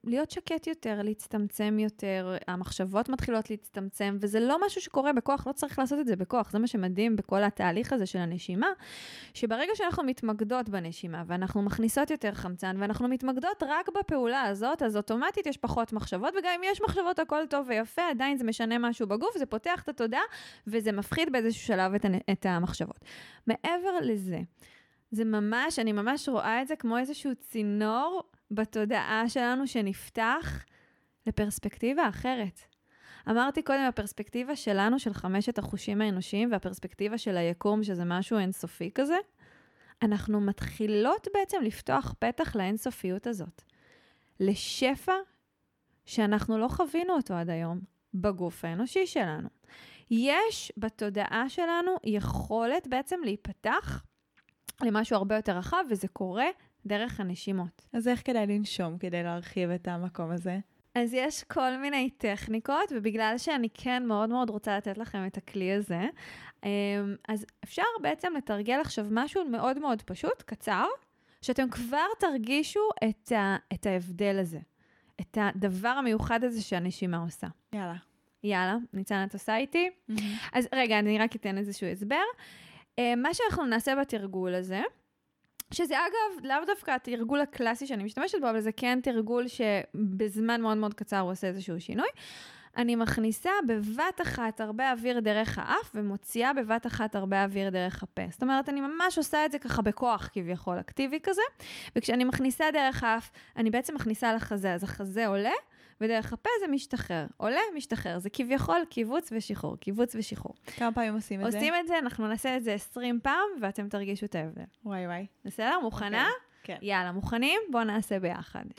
[0.04, 5.78] להיות שקט יותר, להצטמצם יותר, המחשבות מתחילות להצטמצם, וזה לא משהו שקורה בכוח, לא צריך
[5.78, 6.50] לעשות את זה בכוח.
[6.50, 8.66] זה מה שמדהים בכל התהליך הזה של הנשימה,
[9.34, 15.46] שברגע שאנחנו מתמקדות בנשימה, ואנחנו מכניסות יותר חמצן, ואנחנו מתמקדות רק בפעולה הזאת, אז אוטומטית
[15.46, 19.38] יש פחות מחשבות, וגם אם יש מחשבות הכל טוב ויפה, עדיין זה משנה משהו בגוף,
[19.38, 20.22] זה פותח את התודעה,
[20.66, 23.04] וזה מפחיד באיזשהו שלב את, את המחשבות.
[23.46, 24.38] מעבר לזה,
[25.10, 30.64] זה ממש, אני ממש רואה את זה כמו איזשהו צינור בתודעה שלנו שנפתח
[31.26, 32.60] לפרספקטיבה אחרת.
[33.30, 39.16] אמרתי קודם, הפרספקטיבה שלנו, של חמשת החושים האנושיים, והפרספקטיבה של היקום, שזה משהו אינסופי כזה,
[40.02, 43.62] אנחנו מתחילות בעצם לפתוח פתח לאינסופיות הזאת.
[44.40, 45.12] לשפע
[46.04, 47.80] שאנחנו לא חווינו אותו עד היום
[48.14, 49.48] בגוף האנושי שלנו.
[50.10, 54.02] יש בתודעה שלנו יכולת בעצם להיפתח
[54.82, 56.46] למשהו הרבה יותר רחב, וזה קורה
[56.86, 57.86] דרך הנשימות.
[57.92, 60.58] אז איך כדאי לנשום כדי להרחיב את המקום הזה?
[60.94, 65.72] אז יש כל מיני טכניקות, ובגלל שאני כן מאוד מאוד רוצה לתת לכם את הכלי
[65.72, 66.00] הזה,
[66.64, 66.70] אמ,
[67.28, 70.86] אז אפשר בעצם לתרגל עכשיו משהו מאוד מאוד פשוט, קצר,
[71.42, 74.58] שאתם כבר תרגישו את, ה, את ההבדל הזה,
[75.20, 77.46] את הדבר המיוחד הזה שהנשימה עושה.
[77.72, 77.96] יאללה.
[78.44, 79.90] יאללה, ניצן, את עושה איתי?
[80.52, 82.24] אז רגע, אני רק אתן איזשהו הסבר.
[82.98, 84.82] אמ, מה שאנחנו נעשה בתרגול הזה,
[85.74, 90.76] שזה אגב, לאו דווקא התרגול הקלאסי שאני משתמשת בו, אבל זה כן תרגול שבזמן מאוד
[90.76, 92.08] מאוד קצר הוא עושה איזשהו שינוי.
[92.76, 98.22] אני מכניסה בבת אחת הרבה אוויר דרך האף ומוציאה בבת אחת הרבה אוויר דרך הפה.
[98.30, 101.42] זאת אומרת, אני ממש עושה את זה ככה בכוח כביכול, אקטיבי כזה,
[101.96, 105.52] וכשאני מכניסה דרך האף, אני בעצם מכניסה לחזה, אז החזה עולה,
[106.00, 107.26] ודרך הפה זה משתחרר.
[107.36, 108.18] עולה, משתחרר.
[108.18, 110.54] זה כביכול קיבוץ ושחרור, קיבוץ ושחרור.
[110.66, 111.58] כמה פעמים עושים את זה?
[111.58, 114.62] עושים את זה, אנחנו נעשה את זה 20 פעם, ואתם תרגישו את ההבדל.
[114.84, 115.26] וואי וואי.
[115.44, 115.78] בסדר?
[115.82, 116.28] מוכנה?
[116.62, 116.76] כן.
[116.76, 116.78] Okay.
[116.84, 117.60] יאללה, מוכנים?
[117.70, 118.64] בואו נעשה ביחד.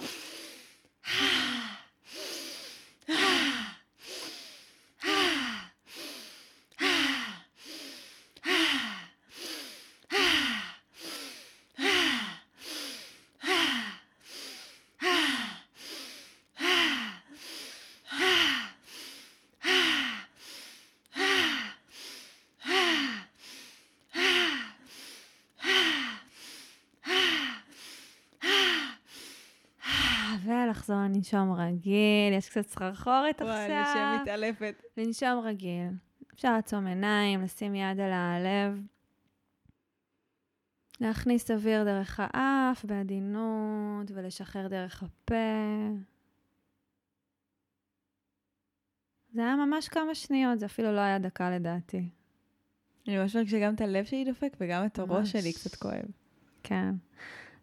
[30.88, 30.97] לחזור
[31.34, 33.47] לנשום רגיל, יש קצת סחרחורת עכשיו.
[33.47, 34.84] וואי, נשם מתעלפת.
[34.97, 35.88] לנשום רגיל.
[36.34, 38.82] אפשר לעצום עיניים, לשים יד על הלב.
[41.01, 45.34] להכניס אוויר דרך האף בעדינות ולשחרר דרך הפה.
[49.34, 52.09] זה היה ממש כמה שניות, זה אפילו לא היה דקה לדעתי.
[53.07, 56.05] אני ממש מרגישה שגם את הלב שלי דופק וגם את הראש שלי קצת כואב.
[56.63, 56.95] כן.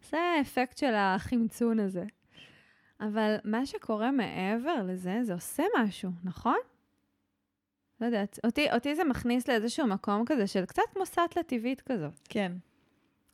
[0.09, 2.05] זה האפקט של החמצון הזה.
[3.01, 6.57] אבל מה שקורה מעבר לזה, זה עושה משהו, נכון?
[8.01, 12.13] לא יודעת, אותי, אותי זה מכניס לאיזשהו מקום כזה של קצת כמו סאטלה טבעית כזאת.
[12.29, 12.51] כן.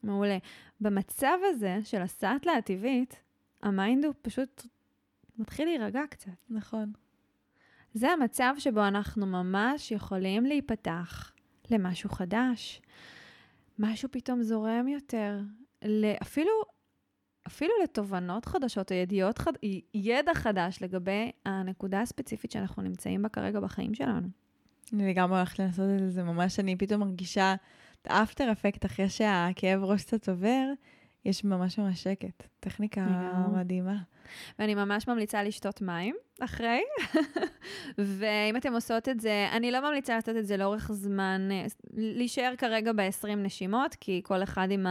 [0.04, 0.38] מעולה.
[0.82, 3.22] במצב הזה של הסאטלה הטבעית,
[3.64, 4.66] ה mind הוא פשוט
[5.38, 6.32] מתחיל להירגע קצת.
[6.50, 6.92] נכון.
[7.94, 11.32] זה המצב שבו אנחנו ממש יכולים להיפתח
[11.72, 12.82] למשהו חדש.
[13.80, 15.40] משהו פתאום זורם יותר,
[16.22, 16.52] אפילו
[17.48, 19.52] אפילו לתובנות חדשות או ידיעות חד...
[19.94, 24.28] ידע חדש לגבי הנקודה הספציפית שאנחנו נמצאים בה כרגע בחיים שלנו.
[24.94, 27.56] אני לגמרי הולכת לנסות את זה, ממש אני פתאום מרגישה
[28.02, 30.66] את האפטר אפקט אחרי שהכאב ראש קצת עובר,
[31.26, 32.48] יש ממש ממש שקט.
[32.62, 33.06] טכניקה
[33.54, 33.98] מדהימה.
[34.60, 36.82] ואני ממש ממליצה לשתות מים אחרי,
[38.18, 42.54] ואם אתם עושות את זה, אני לא ממליצה לעשות את זה לאורך זמן, אה, להישאר
[42.58, 44.86] כרגע ב-20 נשימות, כי כל אחד עם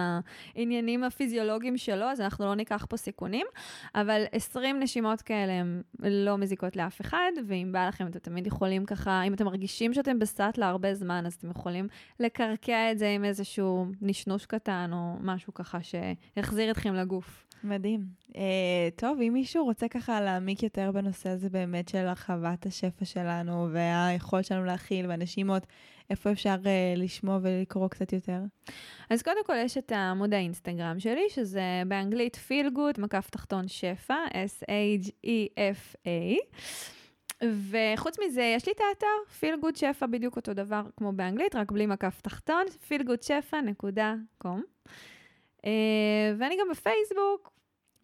[0.57, 3.47] העניינים הפיזיולוגיים שלו, אז אנחנו לא ניקח פה סיכונים,
[3.95, 8.85] אבל 20 נשימות כאלה הן לא מזיקות לאף אחד, ואם בא לכם, אתם תמיד יכולים
[8.85, 11.89] ככה, אם אתם מרגישים שאתם בסאטלה הרבה זמן, אז אתם יכולים
[12.21, 17.51] לקרקע את זה עם איזשהו נשנוש קטן, או משהו ככה שיחזיר אתכם לגוף.
[17.65, 18.01] מדהים.
[18.29, 18.35] Uh,
[18.97, 24.45] טוב, אם מישהו רוצה ככה להעמיק יותר בנושא הזה באמת של הרחבת השפע שלנו והיכולת
[24.45, 25.67] שלנו להכיל והנשימות,
[26.11, 28.41] איפה אפשר uh, לשמוע ולקרוא קצת יותר?
[29.11, 34.17] אז קודם כל יש את עמוד האינסטגרם שלי, שזה באנגלית feel good, מקף תחתון שפע,
[34.29, 36.09] S-H-E-F-A.
[37.43, 39.07] וחוץ מזה, יש לי את האתר,
[39.41, 44.61] feel good שפע, בדיוק אותו דבר כמו באנגלית, רק בלי מקף תחתון, feelgoodשפע.com.
[45.61, 45.67] Uh,
[46.39, 47.53] ואני גם בפייסבוק.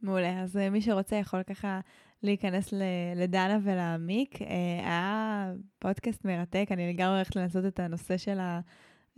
[0.02, 1.80] מעולה, אז uh, מי שרוצה יכול ככה
[2.22, 2.74] להיכנס
[3.16, 4.34] לדנה ולהעמיק.
[4.34, 4.44] Uh,
[4.84, 8.38] היה פודקאסט מרתק, אני לגמרי הולכת לנסות את הנושא של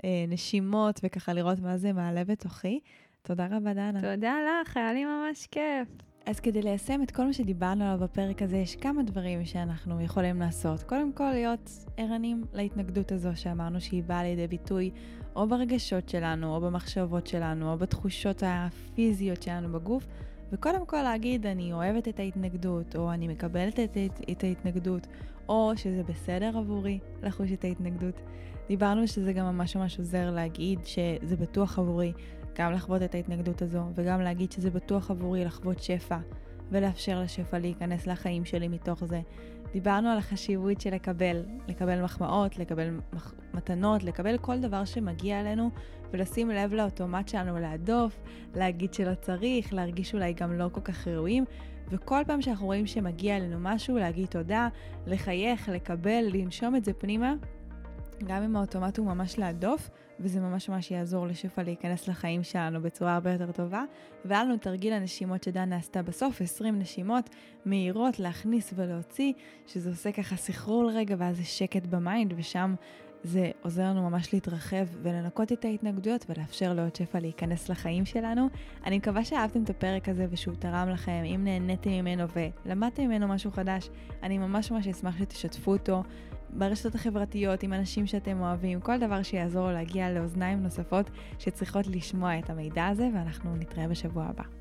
[0.02, 2.80] הנשימות וככה לראות מה זה מעלה בתוכי.
[3.22, 4.00] תודה רבה, דנה.
[4.00, 6.07] תודה לך, היה לי ממש כיף.
[6.28, 10.40] אז כדי ליישם את כל מה שדיברנו עליו בפרק הזה, יש כמה דברים שאנחנו יכולים
[10.40, 10.82] לעשות.
[10.82, 14.90] קודם כל, להיות ערנים להתנגדות הזו שאמרנו שהיא באה לידי ביטוי
[15.36, 20.06] או ברגשות שלנו, או במחשבות שלנו, או בתחושות הפיזיות שלנו בגוף,
[20.52, 25.06] וקודם כל להגיד, אני אוהבת את ההתנגדות, או אני מקבלת את, את, את ההתנגדות,
[25.48, 28.20] או שזה בסדר עבורי לחוש את ההתנגדות.
[28.68, 32.12] דיברנו שזה גם ממש ממש עוזר להגיד שזה בטוח עבורי,
[32.58, 36.18] גם לחוות את ההתנגדות הזו, וגם להגיד שזה בטוח עבורי לחוות שפע,
[36.70, 39.20] ולאפשר לשפע להיכנס לחיים שלי מתוך זה.
[39.72, 43.34] דיברנו על החשיבות של לקבל, לקבל מחמאות, לקבל מח...
[43.54, 45.70] מתנות, לקבל כל דבר שמגיע אלינו,
[46.12, 48.20] ולשים לב לאוטומט שלנו להדוף,
[48.54, 51.44] להגיד שלא צריך, להרגיש אולי גם לא כל כך ראויים,
[51.90, 54.68] וכל פעם שאנחנו רואים שמגיע אלינו משהו, להגיד תודה,
[55.06, 57.34] לחייך, לקבל, לנשום את זה פנימה,
[58.26, 59.90] גם אם האוטומט הוא ממש להדוף,
[60.20, 63.84] וזה ממש ממש יעזור לשפע להיכנס לחיים שלנו בצורה הרבה יותר טובה.
[64.24, 67.30] והיה לנו תרגיל הנשימות שדנה עשתה בסוף, 20 נשימות
[67.64, 69.32] מהירות להכניס ולהוציא,
[69.66, 72.74] שזה עושה ככה סחרור רגע ואז זה שקט ב mind, ושם
[73.22, 78.48] זה עוזר לנו ממש להתרחב ולנקות את ההתנגדויות ולאפשר לעוד שפע להיכנס לחיים שלנו.
[78.86, 81.22] אני מקווה שאהבתם את הפרק הזה ושהוא תרם לכם.
[81.24, 82.24] אם נהניתם ממנו
[82.66, 83.90] ולמדתם ממנו משהו חדש,
[84.22, 86.02] אני ממש ממש אשמח שתשתפו אותו.
[86.50, 92.50] ברשתות החברתיות, עם אנשים שאתם אוהבים, כל דבר שיעזור להגיע לאוזניים נוספות שצריכות לשמוע את
[92.50, 94.57] המידע הזה, ואנחנו נתראה בשבוע הבא.